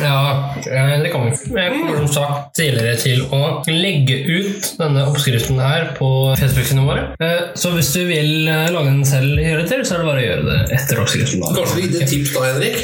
Ja, 0.00 0.54
eh, 0.56 1.02
det 1.02 1.10
kan 1.12 1.26
vi. 1.26 1.32
Jeg 1.54 1.72
kommer 1.76 1.98
som 2.02 2.08
sagt 2.14 2.54
tidligere 2.58 2.96
til 3.00 3.22
å 3.34 3.40
legge 3.68 4.16
ut 4.26 4.70
denne 4.80 5.04
oppskriften 5.10 5.60
her 5.62 5.92
på 5.98 6.08
Facebook-sidene 6.40 6.86
våre. 6.86 7.04
Eh, 7.22 7.52
Så 7.54 7.70
hvis 7.76 7.92
du 7.94 8.00
vil 8.08 8.48
eh, 8.48 8.70
lage 8.74 8.90
den 8.90 9.04
selv, 9.06 9.38
gjøre 9.38 9.66
til, 9.68 9.84
så 9.86 9.94
er 9.94 10.02
det 10.02 10.08
bare 10.10 10.22
å 10.22 10.26
gjøre 10.26 10.46
det 10.48 10.78
etter 10.78 11.02
oppskriften. 11.04 11.40
da. 11.44 11.52
Kanskje 11.58 11.78
vi 11.78 11.86
gir 11.88 12.02
et 12.02 12.12
tips 12.14 12.34
da, 12.34 12.44
Henrik? 12.48 12.80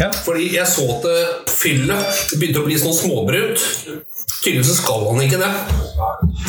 Ja. 0.00 0.10
Fordi 0.26 0.50
jeg 0.56 0.66
så 0.66 0.86
at 0.98 1.54
fyllet 1.60 2.22
begynte 2.40 2.62
å 2.62 2.66
bli 2.68 2.78
sånn 2.80 2.96
småbrunt. 2.96 3.66
Tydeligvis 4.40 4.78
skal 4.80 5.06
han 5.10 5.20
ikke 5.26 5.40
det. 5.40 5.50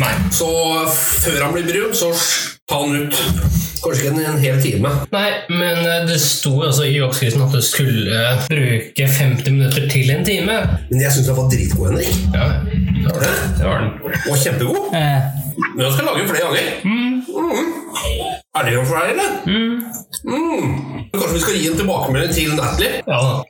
Nei. 0.02 0.14
Så 0.34 0.48
før 0.92 1.44
han 1.46 1.54
blir 1.54 1.68
brun, 1.68 1.92
så 1.96 2.10
ta 2.70 2.82
han 2.82 2.96
ut. 3.04 3.18
Kanskje 3.82 4.12
ikke 4.12 4.24
en, 4.30 4.40
hel 4.42 4.60
time. 4.62 4.90
Nei, 5.14 5.30
men 5.50 5.80
eh, 5.82 6.04
det 6.10 6.20
sto 6.22 6.54
altså 6.62 6.86
i 6.86 7.00
oppskriften 7.02 7.42
at 7.46 7.54
du 7.56 7.62
skulle 7.66 8.26
bruke 8.50 9.08
50 9.18 9.56
minutter 9.56 9.88
til 9.90 10.12
en 10.14 10.26
time. 10.26 10.58
Men 10.90 11.02
jeg 11.06 11.16
syns 11.16 11.30
den 11.32 11.38
var 11.40 11.50
dritgod, 11.54 11.90
Henrik. 11.90 12.20
Ja, 12.36 12.50
det 12.68 13.08
var 13.10 13.26
det. 13.26 13.32
det 13.58 13.70
var 13.70 13.86
den. 13.86 13.94
Og 14.30 14.42
kjempegod. 14.44 14.92
Men 14.92 15.86
jeg 15.86 15.94
skal 15.96 16.10
lage 16.10 16.22
den 16.22 16.30
flere 16.30 16.46
ganger. 16.46 16.68
Mm. 16.86 17.12
Er 18.58 18.68
det 18.68 18.76
jo 18.76 18.84
for 18.86 19.00
deg, 19.00 19.16
eller? 19.16 19.30
Mm. 19.48 19.76
Kanskje 21.16 21.34
vi 21.34 21.46
skal 21.46 21.58
gi 21.58 21.72
en 21.72 21.82
tilbakemelding 21.82 22.38
til 22.38 22.54
Natalie? 22.60 23.02
Ja 23.08 23.24
da. 23.26 23.42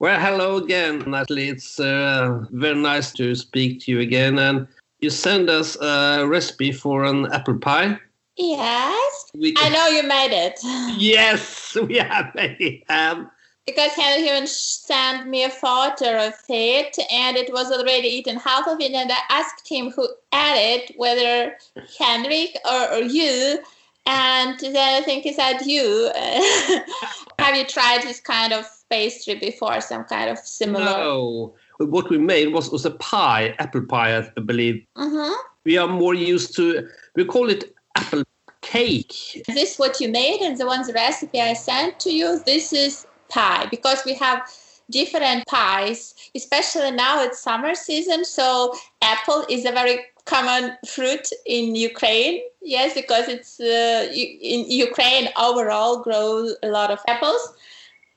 Well, 0.00 0.20
hello 0.20 0.58
again, 0.58 1.02
Natalie. 1.08 1.48
It's 1.48 1.80
uh, 1.80 2.44
very 2.52 2.76
nice 2.76 3.10
to 3.14 3.34
speak 3.34 3.80
to 3.80 3.90
you 3.90 3.98
again. 3.98 4.38
And 4.38 4.68
you 5.00 5.10
send 5.10 5.50
us 5.50 5.76
a 5.80 6.24
recipe 6.24 6.70
for 6.70 7.04
an 7.04 7.26
apple 7.32 7.58
pie. 7.58 7.98
Yes, 8.36 9.32
We, 9.34 9.54
I 9.56 9.68
know 9.70 9.88
you 9.88 10.04
made 10.04 10.30
it 10.30 10.60
Yes, 11.00 11.76
we 11.88 11.96
have 11.96 12.32
made 12.36 12.60
it. 12.60 12.84
Um, 12.88 13.28
because 13.66 13.90
Henrik 13.94 14.24
even 14.24 14.46
sent 14.46 15.26
me 15.26 15.42
a 15.42 15.50
photo 15.50 16.28
of 16.28 16.34
it, 16.48 16.96
and 17.10 17.36
it 17.36 17.52
was 17.52 17.72
already 17.72 18.06
eaten 18.06 18.36
half 18.36 18.68
of 18.68 18.80
it. 18.80 18.92
And 18.92 19.10
I 19.10 19.18
asked 19.30 19.68
him 19.68 19.90
who 19.90 20.04
ate 20.32 20.90
it, 20.90 20.92
whether 20.96 21.56
Henrik 21.98 22.56
or, 22.64 22.92
or 22.92 23.02
you. 23.02 23.58
And 24.06 24.58
then 24.60 25.02
I 25.02 25.04
think 25.04 25.24
he 25.24 25.32
said 25.32 25.62
you. 25.66 26.12
have 27.40 27.56
you 27.56 27.66
tried 27.66 28.02
this 28.02 28.20
kind 28.20 28.52
of 28.52 28.64
pastry 28.90 29.36
before? 29.36 29.80
Some 29.80 30.04
kind 30.04 30.30
of 30.30 30.38
similar? 30.38 30.84
no, 30.84 31.54
what 31.78 32.10
we 32.10 32.18
made 32.18 32.52
was, 32.52 32.70
was 32.70 32.84
a 32.84 32.92
pie, 32.92 33.54
apple 33.58 33.82
pie, 33.82 34.18
I 34.18 34.40
believe. 34.40 34.84
hmm 34.96 35.32
We 35.64 35.76
are 35.78 35.88
more 35.88 36.14
used 36.14 36.54
to, 36.56 36.88
we 37.14 37.24
call 37.24 37.50
it 37.50 37.74
apple 37.94 38.22
cake. 38.62 39.14
This 39.46 39.48
is 39.48 39.54
this 39.54 39.78
what 39.78 40.00
you 40.00 40.08
made? 40.08 40.40
And 40.40 40.56
the 40.58 40.66
one's 40.66 40.92
recipe 40.92 41.40
I 41.40 41.54
sent 41.54 42.00
to 42.00 42.10
you, 42.10 42.40
this 42.44 42.72
is 42.72 43.06
pie 43.28 43.66
because 43.70 44.02
we 44.04 44.14
have 44.14 44.42
different 44.90 45.46
pies, 45.46 46.14
especially 46.34 46.90
now 46.90 47.22
it's 47.22 47.38
summer 47.40 47.74
season. 47.74 48.24
So 48.24 48.74
apple 49.02 49.44
is 49.48 49.64
a 49.64 49.72
very 49.72 50.00
common 50.24 50.76
fruit 50.86 51.26
in 51.46 51.74
Ukraine. 51.74 52.42
Yes, 52.62 52.94
because 52.94 53.28
it's 53.28 53.60
uh, 53.60 54.08
in 54.12 54.70
Ukraine 54.70 55.28
overall 55.36 56.02
grows 56.02 56.56
a 56.62 56.68
lot 56.68 56.90
of 56.90 57.00
apples. 57.08 57.54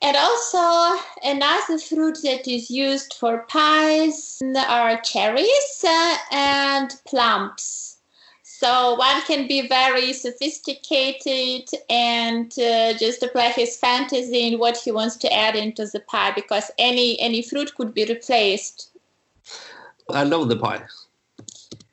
And 0.01 0.17
also 0.17 0.99
another 1.23 1.77
fruit 1.77 2.17
that 2.23 2.47
is 2.47 2.71
used 2.71 3.13
for 3.13 3.45
pies 3.47 4.41
are 4.55 4.99
cherries 5.01 5.85
uh, 5.87 6.17
and 6.31 6.95
plums. 7.05 7.97
So 8.43 8.95
one 8.95 9.21
can 9.23 9.47
be 9.47 9.67
very 9.67 10.13
sophisticated 10.13 11.67
and 11.89 12.51
uh, 12.59 12.93
just 12.93 13.23
apply 13.23 13.49
his 13.49 13.77
fantasy 13.77 14.47
in 14.47 14.59
what 14.59 14.77
he 14.77 14.91
wants 14.91 15.17
to 15.17 15.33
add 15.33 15.55
into 15.55 15.85
the 15.87 15.99
pie 16.01 16.31
because 16.31 16.69
any 16.77 17.19
any 17.19 17.41
fruit 17.41 17.73
could 17.75 17.93
be 17.93 18.05
replaced. 18.05 18.91
I 20.09 20.23
love 20.23 20.49
the 20.49 20.57
pie. 20.57 20.83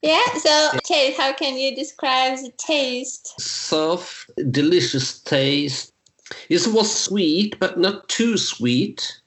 Yeah. 0.03 0.27
So, 0.39 0.71
okay, 0.77 1.13
how 1.13 1.33
can 1.33 1.57
you 1.57 1.75
describe 1.75 2.39
the 2.39 2.53
taste? 2.59 3.41
Soft, 3.41 4.31
delicious 4.51 5.21
taste. 5.21 5.93
It 6.49 6.67
was 6.69 6.95
sweet, 6.95 7.59
but 7.59 7.79
not 7.79 8.09
too 8.09 8.37
sweet. 8.37 9.21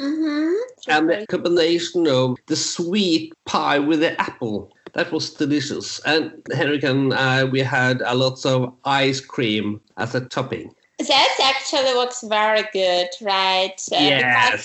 Mm-hmm. 0.00 0.54
and 0.88 1.10
the 1.10 1.26
combination 1.26 2.06
of 2.06 2.36
the 2.46 2.54
sweet 2.54 3.34
pie 3.46 3.80
with 3.80 3.98
the 3.98 4.18
apple 4.20 4.72
that 4.94 5.10
was 5.10 5.30
delicious 5.34 5.98
and 6.06 6.30
henrik 6.54 6.84
and 6.84 7.12
I, 7.12 7.42
we 7.42 7.58
had 7.60 8.00
a 8.02 8.14
lot 8.14 8.46
of 8.46 8.74
ice 8.84 9.20
cream 9.20 9.80
as 9.96 10.14
a 10.14 10.20
topping 10.20 10.72
That 11.00 11.36
actually 11.42 11.94
looks 11.94 12.22
very 12.22 12.62
good, 12.72 13.08
right? 13.22 13.74
Uh, 13.92 14.56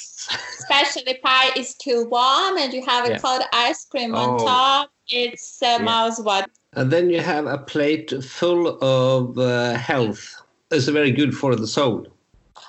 especially 0.60 1.15
pie 1.24 1.50
is 1.55 1.74
too 1.75 2.05
warm 2.12 2.57
and 2.60 2.72
you 2.74 2.86
have 2.86 3.05
a 3.05 3.12
Yeah. 3.13 3.17
cold 3.17 3.41
ice 3.53 3.86
cream 3.86 4.13
on 4.13 4.38
Oh. 4.39 4.45
top. 4.45 4.91
It's 5.10 5.62
uh, 5.63 5.77
Yeah. 5.79 5.86
mouth 5.86 6.19
watering. 6.19 6.51
and 6.74 6.91
then 6.91 7.10
you 7.10 7.22
have 7.22 7.45
a 7.48 7.57
plate 7.57 8.13
full 8.24 8.77
of 8.83 9.38
uh, 9.38 9.74
health 9.77 10.42
it's 10.74 10.88
very 10.88 11.12
good 11.12 11.36
for 11.36 11.56
the 11.56 11.68
soul 11.68 12.08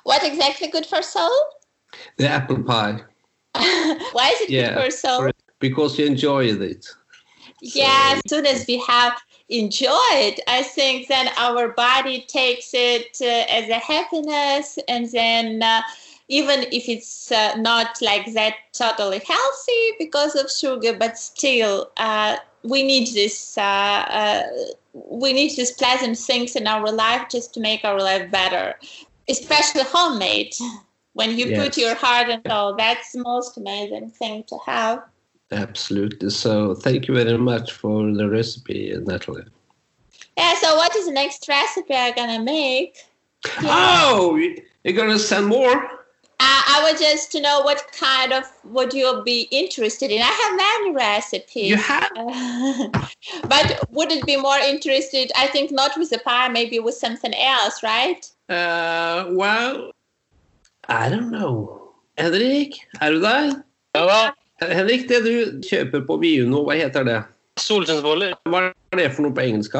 What 0.05 0.23
exactly 0.25 0.69
good 0.69 0.87
for 0.87 1.03
soul? 1.03 1.33
the 2.19 2.29
apple 2.29 2.63
pie 2.63 3.01
Why 4.13 4.29
is 4.35 4.41
it 4.43 4.51
Yeah, 4.51 4.75
good 4.75 4.93
for 4.93 4.97
soul? 4.97 5.31
because 5.61 5.99
you 5.99 6.07
enjoyed 6.07 6.61
it 6.63 6.87
Yeah, 7.61 8.15
as 8.15 8.23
soon 8.29 8.47
as 8.47 8.67
we 8.67 8.79
have 8.87 9.15
enjoyed, 9.49 10.41
I 10.49 10.63
think 10.63 11.09
then 11.09 11.29
our 11.39 11.69
body 11.69 12.25
takes 12.29 12.71
it 12.75 13.17
uh, 13.21 13.45
as 13.51 13.69
a 13.69 13.79
happiness, 13.79 14.79
and 14.89 15.11
then 15.11 15.63
uh, 15.63 15.83
even 16.29 16.65
if 16.73 16.89
it's 16.89 17.33
uh, 17.33 17.55
not 17.57 18.01
like 18.03 18.33
that 18.35 18.55
totally 18.73 19.21
healthy 19.27 19.93
because 19.99 20.35
of 20.35 20.51
sugar, 20.51 20.95
but 20.99 21.19
still 21.19 21.91
uh, 21.97 22.37
we 22.63 22.83
need 22.83 23.09
this. 23.15 23.57
We 24.95 25.33
need 25.33 25.57
these 25.57 25.73
pleasant 25.73 26.17
things 26.19 26.55
in 26.57 26.67
our 26.67 26.91
life 26.91 27.29
just 27.29 27.53
to 27.55 27.61
make 27.61 27.85
our 27.85 27.99
life 28.01 28.31
better, 28.31 28.75
especially 29.29 29.83
homemade. 29.83 30.55
When 31.15 31.37
you 31.37 31.53
put 31.55 31.77
your 31.77 31.95
heart 31.95 32.29
and 32.29 32.43
soul, 32.47 32.77
that's 32.77 33.13
the 33.13 33.23
most 33.23 33.57
amazing 33.57 34.11
thing 34.11 34.45
to 34.49 34.59
have. 34.67 35.03
absolutely 35.53 36.31
so 36.31 36.75
thank 36.75 37.07
you 37.07 37.15
very 37.15 37.39
much 37.39 37.73
for 37.73 38.11
the 38.19 38.29
recipe 38.29 38.93
natalie 39.07 39.45
Yeah, 40.37 40.55
so 40.63 40.75
what 40.77 40.95
is 40.97 41.07
the 41.07 41.13
next 41.13 41.47
recipe 41.49 41.95
I'm 41.95 42.15
gonna 42.15 42.43
make? 42.43 42.97
oh 43.63 44.39
you're 44.83 44.95
gonna 44.97 45.19
send 45.19 45.47
more 45.47 46.04
I 46.75 46.83
would 46.83 46.99
just 46.99 47.31
to 47.33 47.41
know 47.41 47.61
what 47.61 47.81
kind 47.93 48.33
of 48.33 48.45
would 48.65 48.93
you 48.93 49.23
be 49.25 49.43
interested 49.53 50.11
in. 50.11 50.21
I 50.21 50.33
have 50.43 50.57
many 50.57 50.91
recipes. 50.93 51.71
you 51.71 51.77
have 51.77 52.11
Uh, 52.17 53.07
but 53.53 53.79
would 53.91 54.11
it 54.11 54.27
be 54.27 54.37
more 54.37 54.59
interested? 54.59 55.31
I 55.37 55.47
think 55.47 55.71
not 55.71 55.97
with 55.97 56.11
the 56.11 56.19
pie, 56.19 56.49
maybe 56.49 56.81
with 56.81 56.97
something 56.97 57.33
else, 57.35 57.83
right? 57.85 58.29
Uh, 58.49 59.27
well, 59.31 59.93
I 60.89 61.09
don't 61.09 61.31
know. 61.31 61.93
Henrik, 62.19 62.75
er 63.01 63.11
du 63.11 63.21
der? 63.21 63.63
Ja 63.95 64.07
da. 64.07 64.21
Henrik, 64.61 65.09
det 65.09 65.23
du 65.25 65.63
kjøper 65.69 66.03
på 66.07 66.17
Biono, 66.17 66.65
hva 66.67 66.75
heter 66.75 67.07
det? 67.07 67.21
Solskinnsboller. 67.61 68.35
Hva 68.51 68.67
er 68.71 68.99
det 68.99 69.13
for 69.15 69.29
noe 69.29 69.35
på 69.35 69.47
engelsk? 69.47 69.79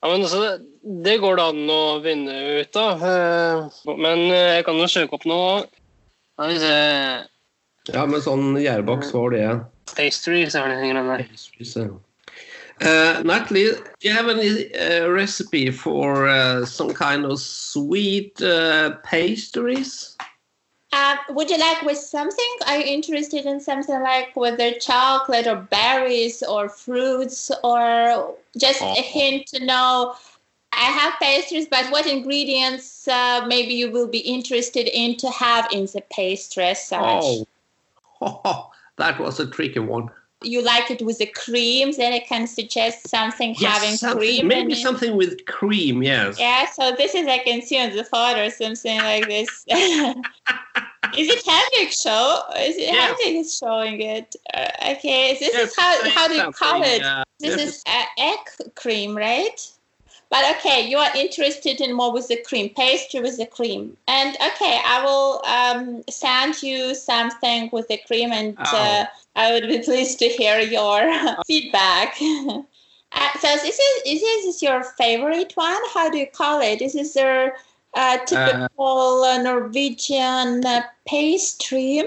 Ja, 0.00 0.08
men 0.08 0.22
altså, 0.24 0.58
det, 1.04 1.18
går 1.20 1.36
det 1.36 1.44
an 1.44 1.72
å 1.72 1.80
vinne 2.00 2.36
ut 2.60 2.76
av. 2.80 3.02
eh, 3.04 3.80
Men 4.00 4.22
eh, 4.30 4.56
jeg 4.56 4.64
kan 4.68 4.80
jo 4.80 4.88
søke 4.88 5.18
opp 5.18 5.26
noe. 5.28 5.66
Ja, 6.40 6.46
hvis 6.48 6.64
jeg... 6.64 7.26
Ja, 7.90 8.04
men 8.08 8.22
sånn 8.24 8.54
gjærboks, 8.60 9.10
hva 9.12 9.26
var 9.26 9.34
det? 9.34 9.50
Pastries 9.92 10.56
er 10.56 10.70
det 10.70 10.78
greiene 10.80 11.04
der. 11.04 11.26
Så. 11.66 11.90
Uh, 12.80 13.20
Natalie, 13.28 13.74
do 14.00 14.08
you 14.08 14.14
have 14.14 14.30
any 14.30 14.72
uh, 14.72 15.06
recipe 15.10 15.70
for 15.70 16.28
uh, 16.28 16.64
some 16.64 16.94
kind 16.94 17.26
of 17.26 17.38
sweet 17.38 18.40
pastries? 19.04 20.16
Uh, 20.92 21.16
would 21.30 21.48
you 21.48 21.58
like 21.58 21.82
with 21.82 21.98
something? 21.98 22.56
Are 22.66 22.78
you 22.78 22.84
interested 22.84 23.46
in 23.46 23.60
something 23.60 24.02
like 24.02 24.34
whether 24.34 24.72
chocolate 24.72 25.46
or 25.46 25.56
berries 25.56 26.42
or 26.42 26.68
fruits 26.68 27.50
or 27.62 28.34
just 28.56 28.82
a 28.82 29.00
hint 29.00 29.46
to 29.48 29.64
know? 29.64 30.16
I 30.72 30.84
have 30.84 31.14
pastries, 31.20 31.68
but 31.68 31.90
what 31.92 32.06
ingredients 32.06 33.06
uh, 33.06 33.44
maybe 33.46 33.74
you 33.74 33.90
will 33.90 34.08
be 34.08 34.18
interested 34.18 34.88
in 34.88 35.16
to 35.18 35.30
have 35.30 35.68
in 35.72 35.86
the 35.86 36.02
pastry 36.10 36.64
as 36.64 36.84
such? 36.84 37.46
Oh. 38.20 38.70
that 38.96 39.18
was 39.20 39.40
a 39.40 39.46
tricky 39.46 39.80
one. 39.80 40.10
You 40.42 40.62
like 40.62 40.90
it 40.90 41.02
with 41.02 41.18
the 41.18 41.26
cream, 41.26 41.92
then 41.92 42.12
I 42.14 42.20
can 42.20 42.46
suggest 42.46 43.08
something 43.08 43.54
having 43.54 43.96
something- 43.96 44.18
cream 44.18 44.48
maybe 44.48 44.74
something 44.74 45.14
with 45.16 45.44
cream, 45.44 46.02
yes. 46.02 46.38
Yeah, 46.38 46.70
so 46.70 46.92
this 46.96 47.14
is 47.14 47.26
I 47.28 47.38
can 47.38 47.60
see 47.62 47.78
on 47.78 47.94
the 47.94 48.04
photo 48.04 48.48
something 48.48 48.98
like 49.00 49.26
this. 49.26 49.48
is 49.68 51.28
it 51.28 51.44
Henrik 51.44 51.92
show? 51.92 52.42
Is 52.56 52.76
it 52.76 52.92
Yeah. 52.94 53.06
Henrik 53.06 53.20
is 53.44 53.56
showing 53.58 54.00
it? 54.00 54.34
Uh, 54.54 54.68
okay, 54.92 55.36
this 55.38 55.52
Yes, 55.52 55.68
is 55.70 55.76
how 55.76 56.08
how 56.10 56.28
do 56.28 56.34
you 56.34 56.52
call 56.52 56.82
it? 56.82 57.02
uh, 57.02 57.22
This 57.38 57.56
yes, 57.58 57.68
is 57.68 57.82
uh, 57.86 58.04
egg 58.18 58.74
cream, 58.76 59.16
right? 59.16 59.60
But 60.30 60.44
okay, 60.56 60.88
you 60.88 60.96
are 60.96 61.10
interested 61.16 61.80
in 61.80 61.92
more 61.92 62.12
with 62.12 62.28
the 62.28 62.36
cream, 62.36 62.70
pastry 62.70 63.20
with 63.20 63.36
the 63.36 63.46
cream. 63.46 63.96
And 64.06 64.36
okay, 64.36 64.80
I 64.86 65.02
will 65.04 65.42
um, 65.44 66.04
send 66.08 66.62
you 66.62 66.94
something 66.94 67.68
with 67.72 67.88
the 67.88 67.98
cream, 68.06 68.30
and 68.30 68.56
uh, 68.58 69.06
I 69.34 69.52
would 69.52 69.66
be 69.66 69.78
pleased 69.84 70.20
to 70.20 70.28
hear 70.28 70.60
your 70.60 71.10
feedback. 71.46 72.16
Uh, 73.12 73.28
so 73.40 73.48
this 73.56 73.76
is 73.76 74.02
is 74.06 74.20
this 74.20 74.62
your 74.62 74.84
favorite 74.84 75.52
one? 75.56 75.82
How 75.92 76.08
do 76.08 76.16
you 76.16 76.28
call 76.28 76.60
it? 76.60 76.80
Is 76.80 76.92
this 76.92 77.16
your 77.16 77.54
uh, 77.94 78.18
typical 78.18 79.24
uh, 79.24 79.42
Norwegian 79.42 80.64
uh, 80.64 80.82
pastry? 81.08 82.04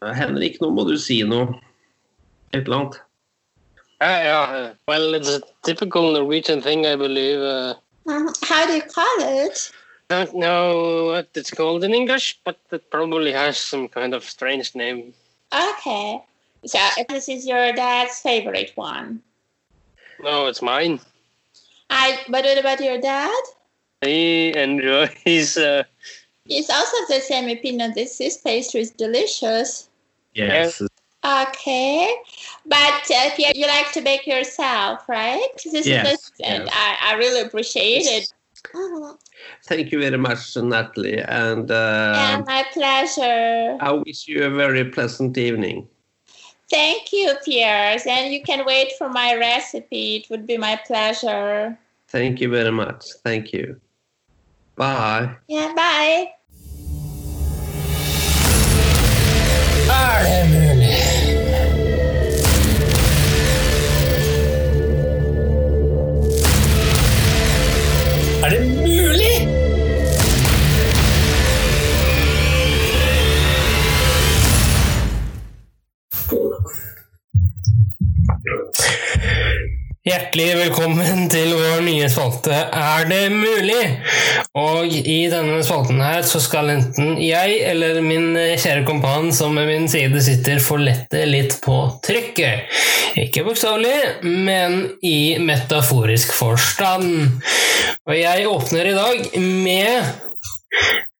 Uh, 0.00 0.14
Henrik, 0.14 0.56
nå 0.62 0.70
må 0.72 0.86
du 0.88 0.96
si 0.96 1.20
noe. 1.28 1.60
Et 2.54 2.62
eller 2.64 2.76
annet. 2.78 3.05
Ja, 4.00 4.22
ja. 4.22 4.54
eh, 4.66 4.70
Well, 4.86 5.14
it's 5.14 5.28
a 5.28 5.40
typical 5.62 6.12
Norwegian 6.12 6.60
thing, 6.62 6.86
I 6.86 6.96
believe. 6.96 7.40
Uh, 7.40 7.74
Mhm. 8.06 8.28
How 8.48 8.66
do 8.66 8.72
you 8.74 8.82
call 8.82 9.18
it? 9.44 9.72
I 10.10 10.24
don't 10.24 10.34
know 10.34 11.06
what 11.10 11.28
it's 11.34 11.50
called 11.50 11.82
in 11.82 11.92
English, 11.94 12.38
but 12.44 12.56
it 12.70 12.90
probably 12.90 13.32
has 13.32 13.58
some 13.58 13.88
kind 13.88 14.14
of 14.14 14.22
strange 14.24 14.74
name. 14.74 15.12
Okay. 15.52 16.22
So 16.64 16.78
this 17.08 17.28
is 17.28 17.46
your 17.46 17.72
dad's 17.72 18.20
favorite 18.20 18.72
one. 18.76 19.22
No, 20.20 20.46
it's 20.46 20.62
mine. 20.62 21.00
I. 21.90 22.18
But 22.28 22.44
what 22.44 22.58
about 22.58 22.80
your 22.80 23.00
dad? 23.00 23.42
He 24.02 24.54
enjoys. 24.56 25.56
Uh, 25.56 25.82
He's 26.44 26.70
also 26.70 26.96
the 27.08 27.20
same 27.20 27.48
opinion. 27.50 27.92
This 27.94 28.18
this 28.18 28.36
pastry 28.36 28.80
is 28.82 28.90
delicious. 28.92 29.88
Yes. 30.34 30.80
Okay, 31.26 32.14
but 32.66 33.10
uh, 33.10 33.30
Pierre, 33.34 33.52
you 33.54 33.66
like 33.66 33.90
to 33.92 34.00
bake 34.00 34.26
yourself, 34.26 35.08
right? 35.08 35.48
This 35.64 35.86
Yes, 35.86 36.12
is 36.12 36.32
and 36.44 36.64
yes. 36.64 36.72
I, 36.72 36.96
I 37.02 37.14
really 37.16 37.40
appreciate 37.40 38.06
it. 38.06 38.32
Thank 39.64 39.90
you 39.90 40.00
very 40.00 40.18
much, 40.18 40.56
Natalie. 40.56 41.18
And 41.18 41.68
Yeah, 41.68 42.38
uh, 42.38 42.44
my 42.46 42.64
pleasure. 42.72 43.76
I 43.80 43.92
wish 43.92 44.28
you 44.28 44.44
a 44.44 44.50
very 44.50 44.84
pleasant 44.84 45.36
evening. 45.36 45.88
Thank 46.70 47.12
you, 47.12 47.34
Pierre. 47.44 47.98
And 48.06 48.32
you 48.32 48.42
can 48.42 48.64
wait 48.64 48.92
for 48.98 49.08
my 49.08 49.34
recipe. 49.34 50.16
It 50.16 50.30
would 50.30 50.46
be 50.46 50.56
my 50.56 50.80
pleasure. 50.86 51.76
Thank 52.08 52.40
you 52.40 52.50
very 52.50 52.72
much. 52.72 53.04
Thank 53.24 53.52
you. 53.52 53.80
Bye. 54.76 55.36
Yeah, 55.48 55.72
bye. 55.74 56.32
Hjertelig 80.06 80.52
velkommen 80.54 81.24
til 81.26 81.48
vår 81.58 81.80
nye 81.82 82.06
spalte 82.06 82.54
Er 82.54 83.08
det 83.10 83.24
mulig? 83.32 83.80
Og 84.54 84.92
i 84.94 85.16
denne 85.32 85.56
spalten 85.66 85.98
her 85.98 86.20
så 86.22 86.38
skal 86.44 86.70
enten 86.76 87.16
jeg 87.18 87.56
eller 87.72 87.98
min 88.06 88.36
kjære 88.38 88.84
kompan 88.86 89.32
som 89.34 89.58
ved 89.58 89.66
min 89.66 89.88
side 89.90 90.22
sitter, 90.22 90.62
få 90.62 90.78
lette 90.78 91.24
litt 91.26 91.56
på 91.64 91.80
trykket. 92.06 92.70
Ikke 93.18 93.42
bokstavelig, 93.48 94.22
men 94.22 94.78
i 95.02 95.42
metaforisk 95.42 96.30
forstand. 96.38 97.42
Og 98.06 98.14
jeg 98.14 98.46
åpner 98.46 98.92
i 98.92 98.94
dag 98.94 99.26
med 99.42 100.06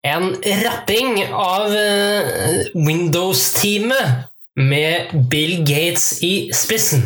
en 0.06 0.30
rapping 0.62 1.24
av 1.26 1.74
eh, 1.74 2.70
Windows-teamet 2.78 4.30
med 4.62 5.10
Bill 5.26 5.64
Gates 5.66 6.20
i 6.22 6.36
spissen. 6.54 7.02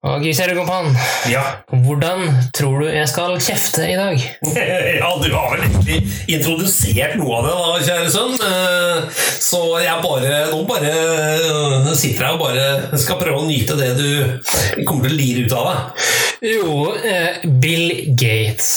Og 0.00 0.22
kjære 0.24 0.54
kompan, 0.56 0.94
Ja. 1.28 1.42
hvordan 1.68 2.22
tror 2.56 2.78
du 2.80 2.86
jeg 2.88 3.08
skal 3.10 3.34
kjefte 3.36 3.82
i 3.84 3.96
dag? 3.98 4.14
ja, 5.02 5.10
du 5.20 5.26
har 5.34 5.50
vel 5.52 5.66
egentlig 5.66 5.98
introdusert 6.32 7.18
noe 7.20 7.34
av 7.36 7.44
det, 7.44 7.56
da, 7.58 7.82
kjære 7.84 8.12
sønn. 8.14 8.38
Eh, 8.40 9.26
Så 9.40 9.60
jeg 9.82 10.00
bare 10.04 10.38
Nå 10.52 10.62
bare 10.68 10.92
eh, 10.94 11.90
sitter 11.98 12.24
jeg 12.24 12.38
og 12.38 12.40
bare 12.46 12.98
skal 13.02 13.18
prøve 13.20 13.42
å 13.42 13.48
nyte 13.48 13.76
det 13.76 13.90
du 13.98 14.84
kommer 14.88 15.04
til 15.10 15.12
å 15.12 15.18
lire 15.20 15.44
ut 15.44 15.54
av 15.58 15.68
deg. 15.68 16.08
Jo, 16.48 16.78
eh, 17.04 17.44
Bill 17.60 18.14
Gates. 18.16 18.70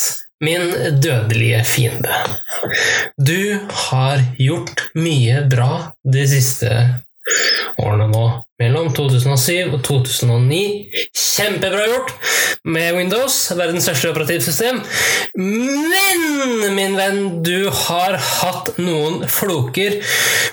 Min 0.44 0.74
dødelige 1.00 1.62
fiende. 1.64 2.18
Du 3.16 3.62
har 3.88 4.20
gjort 4.44 4.90
mye 5.00 5.46
bra 5.48 5.70
de 6.04 6.26
siste 6.28 6.74
årene 7.82 8.08
nå. 8.12 8.26
Mellom 8.62 8.92
2007 8.96 9.74
og 9.74 9.82
2009. 9.84 10.60
Kjempebra 11.18 11.88
gjort 11.90 12.14
med 12.64 12.96
Windows, 12.96 13.38
verdens 13.58 13.88
største 13.88 14.12
operativsystem. 14.14 14.82
Men, 15.36 16.22
min 16.84 16.96
venn, 16.98 17.44
du 17.44 17.70
har 17.70 18.18
hatt 18.18 18.74
noen 18.82 19.24
floker. 19.30 20.00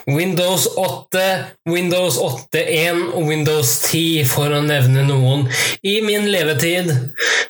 Windows 0.06 0.66
8, 0.78 1.22
Windows 1.70 2.18
8.1 2.22 3.00
og 3.18 3.26
Windows 3.30 3.72
10, 3.88 4.28
for 4.30 4.54
å 4.54 4.62
nevne 4.62 5.04
noen. 5.08 5.48
I 5.82 5.98
min 6.06 6.28
levetid 6.30 6.92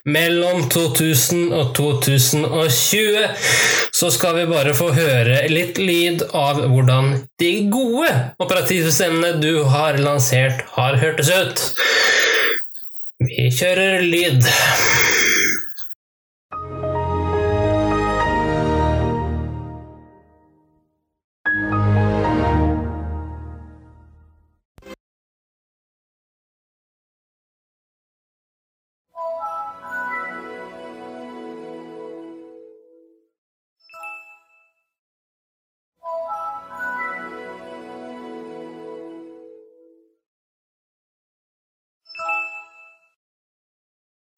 mellom 0.08 0.64
2000 0.72 1.52
og 1.52 1.74
2020 1.76 3.28
så 4.00 4.08
skal 4.14 4.38
vi 4.38 4.48
bare 4.48 4.72
få 4.76 4.90
høre 4.96 5.42
litt 5.52 5.80
lyd 5.80 6.24
av 6.32 6.62
hvordan 6.64 7.12
de 7.42 7.52
gode 7.72 8.08
operativsystemene 8.40 9.36
du 9.42 9.64
har 9.68 10.00
lansert, 10.00 10.64
har 10.78 10.96
hørtes 11.02 11.32
ut. 11.36 11.66
Vi 13.28 13.50
kjører 13.52 14.06
lyd. 14.06 14.46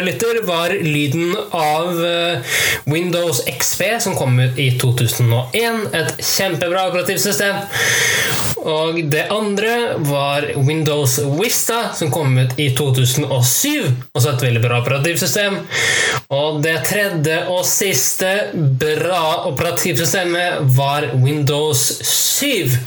Lytter, 0.01 0.47
var 0.47 0.71
lyden 0.71 1.37
av 1.51 2.05
eh, 2.05 2.39
Windows 2.85 3.45
XP, 3.47 3.83
som 4.01 4.15
kom 4.15 4.41
ut 4.41 4.59
i 4.59 4.79
2001. 4.79 5.95
Et 5.95 6.25
kjempebra 6.25 6.89
operativsystem. 6.89 7.57
Og 8.63 8.99
det 9.11 9.27
andre 9.31 9.99
var 10.07 10.47
Windows 10.57 11.19
Vista, 11.41 11.91
som 11.95 12.11
kom 12.11 12.39
ut 12.39 12.59
i 12.59 12.71
2007. 12.77 13.91
Også 14.15 14.33
et 14.33 14.45
veldig 14.47 14.63
bra 14.63 14.81
operativsystem. 14.83 15.59
Og 16.33 16.63
det 16.65 16.77
tredje 16.87 17.39
og 17.51 17.67
siste 17.67 18.33
bra 18.55 19.49
operativsystemet 19.51 20.63
var 20.79 21.11
Windows 21.25 21.85
7, 22.09 22.79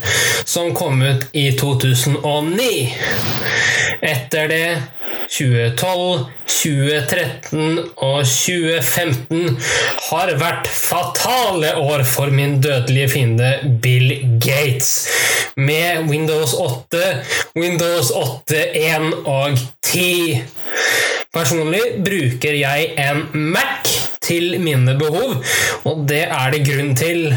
som 0.44 0.74
kom 0.76 1.02
ut 1.04 1.28
i 1.36 1.50
2009. 1.60 2.70
Etter 4.00 4.52
det 4.52 4.66
2012, 5.28 6.26
2013 6.46 7.78
og 7.96 8.18
2015 8.26 9.58
har 10.08 10.32
vært 10.40 10.68
fatale 10.70 11.74
år 11.82 12.04
for 12.08 12.32
min 12.34 12.58
dødelige 12.62 13.08
fiende 13.14 13.52
Bill 13.82 14.14
Gates. 14.42 14.92
Med 15.56 16.08
Windows 16.10 16.54
8, 16.54 17.02
Windows 17.56 18.12
8.1 18.12 19.12
og 19.24 19.58
10. 19.82 20.42
Personlig 21.34 21.82
bruker 22.04 22.54
jeg 22.56 22.92
en 23.00 23.26
Mac 23.52 23.90
til 24.24 24.60
mine 24.60 24.96
behov, 24.98 25.42
og 25.84 26.06
det 26.08 26.22
er 26.28 26.54
det 26.54 26.62
grunn 26.68 26.94
til. 26.96 27.28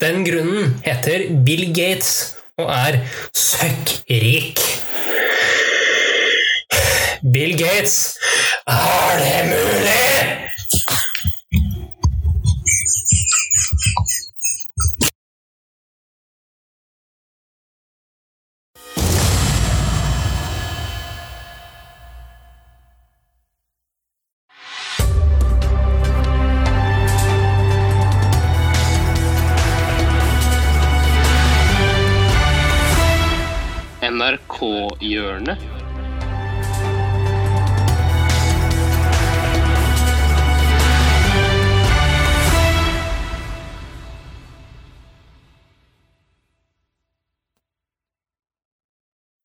Den 0.00 0.24
grunnen 0.26 0.74
heter 0.84 1.28
Bill 1.46 1.70
Gates 1.74 2.36
og 2.58 2.72
er 2.72 2.98
søkkrik. 3.36 4.85
Bill 7.32 7.56
Gates, 7.58 8.18
er 8.66 9.18
det 9.18 9.48
mulig? 9.50 9.96
NRK-hjørnet. 34.02 35.75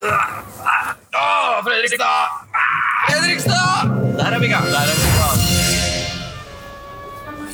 Å, 0.02 1.62
Fredrikstad! 1.62 2.30
Fredrikstad! 3.06 3.92
Der 4.18 4.34
er 4.34 4.40
vi 4.42 4.48
i 4.48 4.50
gang. 4.50 4.64
Der 4.66 4.90
er 4.90 4.96
vi 4.98 5.04
i 5.06 5.12
gang. 5.14 5.44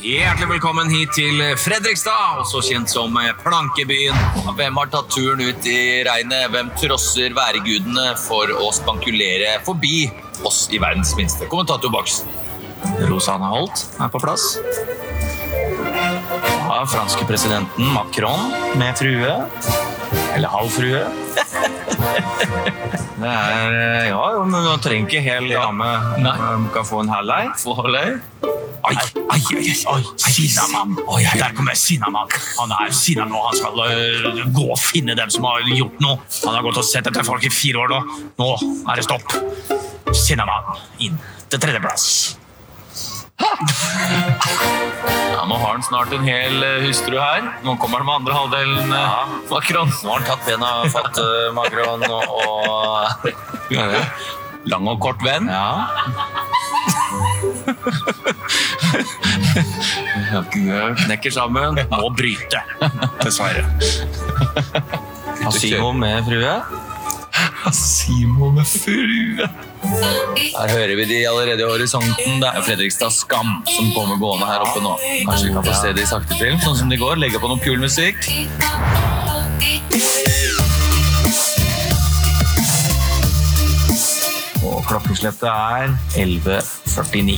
Hjertelig 0.08 0.48
velkommen 0.54 0.88
hit 0.94 1.12
til 1.18 1.42
Fredrikstad, 1.60 2.40
også 2.46 2.62
kjent 2.64 2.88
som 2.94 3.18
Plankebyen. 3.42 4.16
Hvem 4.56 4.80
har 4.80 4.88
tatt 4.94 5.12
turen 5.12 5.44
ut 5.44 5.68
i 5.68 6.06
regnet? 6.08 6.48
Hvem 6.54 6.72
trosser 6.80 7.36
værgudene 7.36 8.14
for 8.22 8.48
å 8.56 8.72
spankulere 8.72 9.58
forbi 9.68 10.08
oss 10.48 10.70
i 10.72 10.80
verdens 10.80 11.12
minste 11.20 11.50
kommentatorboks? 11.52 12.22
Rosanne 13.12 13.52
Holt 13.52 13.84
er 14.00 14.14
på 14.14 14.24
plass. 14.24 14.54
Ja, 16.64 16.80
franske 16.88 17.28
presidenten 17.28 17.92
Macron 17.92 18.56
med 18.80 18.96
frue. 19.04 19.36
Eller 20.38 20.48
halv 20.56 20.72
frue. 20.80 21.04
Det 23.18 23.30
er 23.32 24.08
Ja, 24.12 24.26
men 24.46 24.62
du 24.62 24.74
trenger 24.84 25.08
ikke 25.08 25.22
hel 25.26 25.50
dame. 25.50 25.90
Du 26.22 26.70
kan 26.76 26.86
få 26.86 27.02
en 27.02 27.10
halv 27.10 27.34
ei. 27.34 27.48
Oi, 28.88 28.94
oi, 28.94 29.40
oi, 29.58 29.74
oi. 29.92 30.02
Sinnamann. 30.22 30.96
Der 31.42 31.56
kommer 31.58 31.76
Sinnamann. 31.76 32.30
Han 32.60 32.72
er 32.78 32.94
sinna 32.96 33.26
nå. 33.28 33.42
Han 33.50 33.58
skal 33.58 33.82
uh, 33.84 34.42
gå 34.56 34.68
og 34.72 34.80
finne 34.80 35.18
dem 35.18 35.34
som 35.34 35.50
har 35.50 35.66
gjort 35.74 36.00
noe. 36.04 36.22
Han 36.46 36.56
har 36.60 36.66
gått 36.70 36.80
og 36.84 36.88
sett 36.88 37.10
etter 37.10 37.26
folk 37.28 37.44
i 37.44 37.52
fire 37.52 37.84
år 37.84 37.96
nå. 37.96 38.02
Nå 38.40 38.52
er 38.88 39.02
det 39.02 39.08
stopp. 39.10 39.34
Sinnamann 40.16 40.78
inn 41.04 41.18
til 41.50 41.60
tredjeplass. 41.64 42.38
Ja, 45.32 45.46
Nå 45.48 45.56
har 45.56 45.72
han 45.74 45.84
snart 45.84 46.14
en 46.16 46.24
hel 46.26 46.64
eh, 46.64 46.82
hustru 46.88 47.18
her. 47.20 47.44
Nå 47.64 47.76
kommer 47.82 47.98
han 48.02 48.08
med 48.10 48.16
andre 48.22 48.34
halvdelen. 48.34 48.90
ja. 48.92 49.28
Macron. 49.52 49.92
Nå 50.04 50.10
har 50.12 50.20
han 50.20 50.28
tatt 50.32 50.46
bena 50.48 50.72
fatt, 50.94 51.18
eh, 51.22 51.54
Macron, 51.56 52.04
og, 52.10 52.24
og 52.48 52.58
Lang 54.68 54.88
og 54.92 55.00
kort 55.00 55.22
venn. 55.24 55.48
Ja. 55.48 55.88
Knekker 61.06 61.32
sammen. 61.32 61.78
Må 61.94 62.10
bryte, 62.18 62.60
dessverre. 63.24 63.64
Asimo 65.48 65.94
med 65.96 66.26
frue. 66.28 66.58
Asimo 67.70 68.50
med 68.58 68.68
frue. 68.68 69.48
Her 69.84 70.70
hører 70.72 70.96
vi 70.96 71.06
de 71.06 71.18
allerede 71.30 71.62
i 71.62 71.68
horisonten. 71.68 72.40
Det 72.42 72.50
er 72.50 72.66
Fredrikstad 72.66 73.14
Skam 73.14 73.62
som 73.70 73.92
kommer 73.96 74.18
gående 74.22 74.50
her 74.50 74.64
oppe 74.66 74.82
nå. 74.84 74.96
Kanskje 75.28 75.50
vi 75.50 75.54
kan 75.54 75.68
få 75.68 75.76
se 75.78 75.94
de 75.98 76.08
sakte 76.10 76.38
til, 76.40 76.58
sånn 76.64 76.78
som 76.82 76.90
de 76.92 76.98
går. 77.00 77.20
Legge 77.22 77.42
på 77.42 77.52
noe 77.52 77.62
kul 77.62 77.80
musikk. 77.82 78.18
Og 84.68 84.82
klokkeslettet 84.90 85.48
er 85.52 85.94
11.49. 86.18 87.38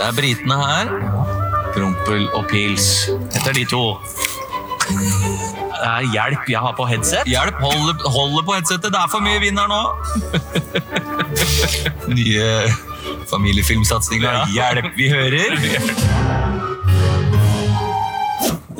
Det 0.00 0.06
er 0.08 0.14
britene 0.16 0.60
her. 0.64 0.94
Prompel 1.76 2.26
og 2.34 2.46
pils. 2.50 3.08
Etter 3.30 3.54
de 3.54 3.64
to. 3.70 3.84
Er 5.80 6.06
hjelp, 6.12 6.48
jeg 6.48 6.60
har 6.60 6.74
på 6.76 6.84
headset. 6.88 7.28
Hjelp, 7.28 7.56
hold, 7.62 8.36
det 8.36 8.44
på 8.46 8.56
headsetet. 8.56 8.92
Det 8.92 9.00
er 9.00 9.10
for 9.12 9.24
mye 9.24 9.40
vind 9.40 9.60
her 9.60 9.68
nå. 9.70 9.82
Nye 12.18 12.48
familiefilmsatsinger. 13.30 14.42
Hjelp, 14.52 14.90
vi 14.98 15.08
hører. 15.12 15.56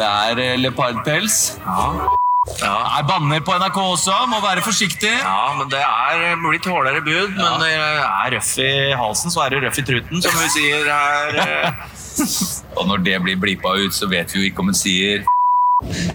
Det 0.01 0.09
er 0.09 0.43
eh, 0.45 0.57
leopardpels. 0.61 1.39
Ja. 1.65 2.17
Ja, 2.57 2.77
Jeg 2.97 3.05
banner 3.09 3.43
på 3.45 3.53
NRK 3.61 3.77
også, 3.79 4.15
må 4.33 4.39
være 4.41 4.63
forsiktig. 4.65 5.13
Ja, 5.13 5.53
men 5.59 5.69
det 5.73 5.81
er 5.85 6.39
blitt 6.41 6.65
hårdere 6.69 7.03
bud. 7.05 7.37
Men 7.37 7.61
det 7.61 7.75
er 7.77 8.33
røff 8.35 8.55
i 8.65 8.71
halsen, 8.97 9.33
så 9.33 9.45
er 9.45 9.55
det 9.55 9.65
røff 9.67 9.81
i 9.81 9.85
truten, 9.85 10.23
som 10.25 10.39
vi 10.41 10.49
sier 10.57 10.89
her. 10.89 11.75
Og 12.81 12.89
når 12.89 13.05
det 13.05 13.21
blir 13.25 13.41
blipa 13.41 13.77
ut, 13.77 13.93
så 13.95 14.09
vet 14.09 14.33
vi 14.33 14.41
jo 14.41 14.49
ikke 14.51 14.65
om 14.65 14.73
hun 14.73 14.81
sier 14.81 15.29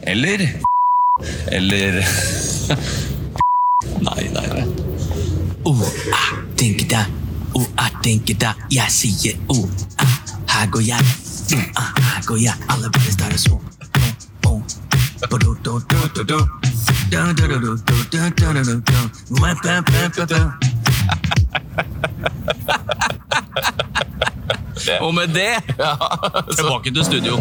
eller 0.06 0.46
eller 1.48 1.92
Nei, 4.00 4.30
nei, 4.34 4.48
nei. 4.48 4.68
Oh, 5.64 5.82
ah, 6.12 6.36
tenker 6.56 6.88
deg. 6.88 7.06
Oh, 7.54 7.66
ah, 7.76 7.90
tenker 8.04 8.36
deg. 8.36 8.56
Jeg 8.70 8.92
sier 8.92 9.38
oh, 9.48 9.70
ah, 10.04 10.18
her 10.52 10.68
går 10.74 10.82
jeg. 10.84 11.00
Oh, 11.56 11.62
ah, 11.80 11.94
her 11.96 12.22
går 12.28 12.38
jeg. 12.44 12.54
Alle 12.68 12.90
bare 12.92 13.12
starter 13.16 13.38
så. 13.40 13.56
Oh, 13.56 14.52
oh. 14.52 14.62
Ba-do-do-do-do-do. 15.32 16.40
Da-da-do-do-do-do-do-do. 17.12 19.00
Wa-ba-ba-ba-ba. 19.40 20.42
Og 25.02 25.14
med 25.16 25.28
det 25.28 25.56
tilbake 26.58 26.92
til 26.92 27.06
studio. 27.06 27.40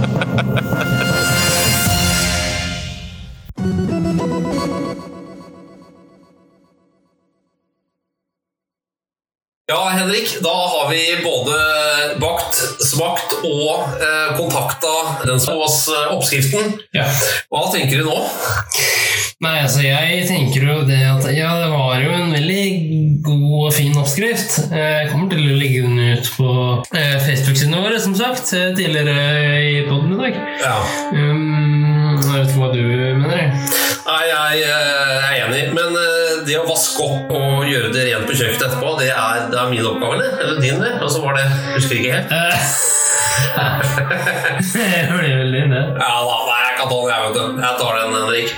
Ja, 9.75 9.89
Henrik, 9.89 10.43
da 10.43 10.55
har 10.69 10.91
vi 10.91 11.17
både 11.25 11.55
bakt, 12.23 12.55
smakt 12.87 13.33
og 13.43 13.97
eh, 13.99 14.37
kontakta 14.39 14.93
den 15.27 15.41
som 15.43 15.57
ga 15.59 15.65
oss 15.67 15.81
eh, 15.91 16.13
oppskriften. 16.15 16.77
Ja. 16.95 17.09
Hva 17.51 17.65
tenker 17.73 17.99
du 17.99 18.07
nå? 18.07 18.21
Nei, 19.43 19.57
altså 19.65 19.83
jeg 19.83 20.29
tenker 20.29 20.63
jo 20.69 20.77
det 20.87 21.01
at 21.03 21.27
Ja, 21.35 21.57
det 21.59 21.73
var 21.73 21.99
jo 22.05 22.13
en 22.15 22.31
veldig 22.37 22.67
god 23.27 23.49
og 23.65 23.75
fin 23.75 23.99
oppskrift. 23.99 24.61
Jeg 24.71 25.11
kommer 25.11 25.35
til 25.35 25.43
å 25.43 25.59
legge 25.59 25.83
den 25.89 25.99
ut 26.21 26.31
på 26.37 26.53
eh, 26.95 27.17
Facebook-sidene 27.27 27.83
våre, 27.83 27.99
som 28.05 28.15
sagt, 28.15 28.55
eh, 28.55 28.71
tidligere 28.79 29.19
i 29.59 29.83
podden 29.89 30.15
i 30.15 30.21
dag. 30.23 30.39
Ja. 30.63 30.79
Um, 31.19 32.15
jeg 32.23 32.31
vet 32.31 32.55
ikke 32.55 32.63
hva 32.63 32.71
du 32.79 32.87
mener. 33.25 33.84
Nei, 34.05 34.25
jeg 34.29 34.65
eh, 34.69 35.23
er 35.25 35.47
enig, 35.47 35.63
men 35.73 35.95
eh, 35.97 36.43
det 36.45 36.59
å 36.61 36.67
vaske 36.69 37.01
opp 37.07 37.31
og 37.33 37.65
gjøre 37.65 37.89
det 37.95 38.03
rent 38.11 38.27
på 38.29 38.37
kjøkkenet 38.37 38.67
etterpå, 38.67 38.91
det 39.01 39.09
er, 39.15 39.47
det 39.49 39.57
er 39.57 39.71
min 39.73 39.87
oppgave, 39.89 40.19
eller? 40.19 40.35
Eller 40.45 40.61
din, 40.61 40.83
det? 40.83 40.91
Og 41.01 41.09
så 41.15 41.23
var 41.25 41.39
det 41.39 41.47
Husker 41.73 42.03
ikke 42.03 42.19
helt. 42.19 42.35
jeg 44.75 45.09
blir 45.09 45.39
veldig 45.41 45.65
det. 45.73 45.83
Ja 46.03 46.13
da, 46.21 46.37
nei, 46.51 46.61
jeg 46.67 46.77
kan 46.79 46.93
ta 46.93 46.99
den, 47.01 47.09
jeg, 47.15 47.25
vet 47.25 47.35
du. 47.39 47.65
Jeg 47.65 47.81
tar 47.81 47.99
den, 48.03 48.15
Henrik. 48.19 48.55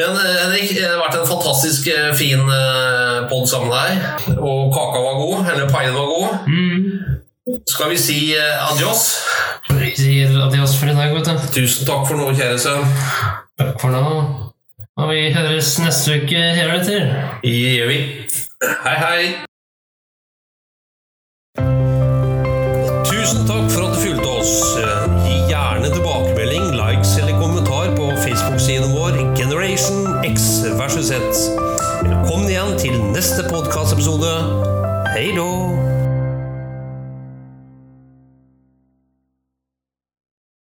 Men 0.00 0.16
eh, 0.16 0.40
Henrik, 0.40 0.74
det 0.78 0.88
har 0.88 0.98
vært 1.04 1.20
en 1.20 1.30
fantastisk 1.34 1.92
eh, 1.92 2.08
fin 2.16 2.48
eh, 2.56 3.20
pod 3.28 3.44
sammen 3.52 3.76
her. 3.76 4.02
Og 4.38 4.72
kaka 4.72 5.04
var 5.04 5.20
god, 5.20 5.52
eller 5.52 5.68
paien 5.72 5.96
var 6.00 6.08
god. 6.14 6.48
Mm. 6.48 7.60
Skal 7.68 7.92
vi 7.92 8.00
si 8.00 8.18
eh, 8.40 8.68
adios? 8.72 9.08
Vi 9.68 9.92
sier 10.00 10.32
adios 10.48 10.80
for 10.80 10.88
i 10.88 10.96
dag, 10.96 11.12
vet 11.12 11.28
du. 11.28 11.48
Tusen 11.60 11.88
takk 11.88 12.08
for 12.08 12.16
nå, 12.16 12.32
kjære 12.32 12.60
sønn. 12.64 12.88
Takk 13.60 13.76
for 13.84 13.92
nå. 13.92 14.47
Og 14.98 15.12
vi 15.12 15.28
høres 15.30 15.76
neste 15.78 16.16
uke, 16.18 16.38
hever 16.58 16.80
det 16.82 16.96
gjør 17.54 17.86
vi. 17.86 17.98
Hei, 18.82 18.94
hei. 18.98 19.20
Tusen 23.06 23.46
takk 23.46 23.70
for 23.70 23.86
at 23.86 23.94
du 23.94 24.00
fulgte 24.02 24.32
oss. 24.32 24.56
Gi 25.22 25.36
gjerne 25.52 25.92
tilbakemelding, 25.94 26.72
likes 26.80 27.14
eller 27.20 27.38
kommentar 27.38 27.94
på 27.94 28.10
Facebook-siden 28.24 28.90
vår 28.98 29.22
Generation 29.38 30.18
X 30.26 30.64
versus 30.80 31.12
Z. 31.12 31.44
Velkommen 32.02 32.50
igjen 32.50 32.74
til 32.82 32.98
neste 33.14 33.46
podkastepisode. 33.52 34.34
Hei 35.14 35.30
då! 35.38 35.87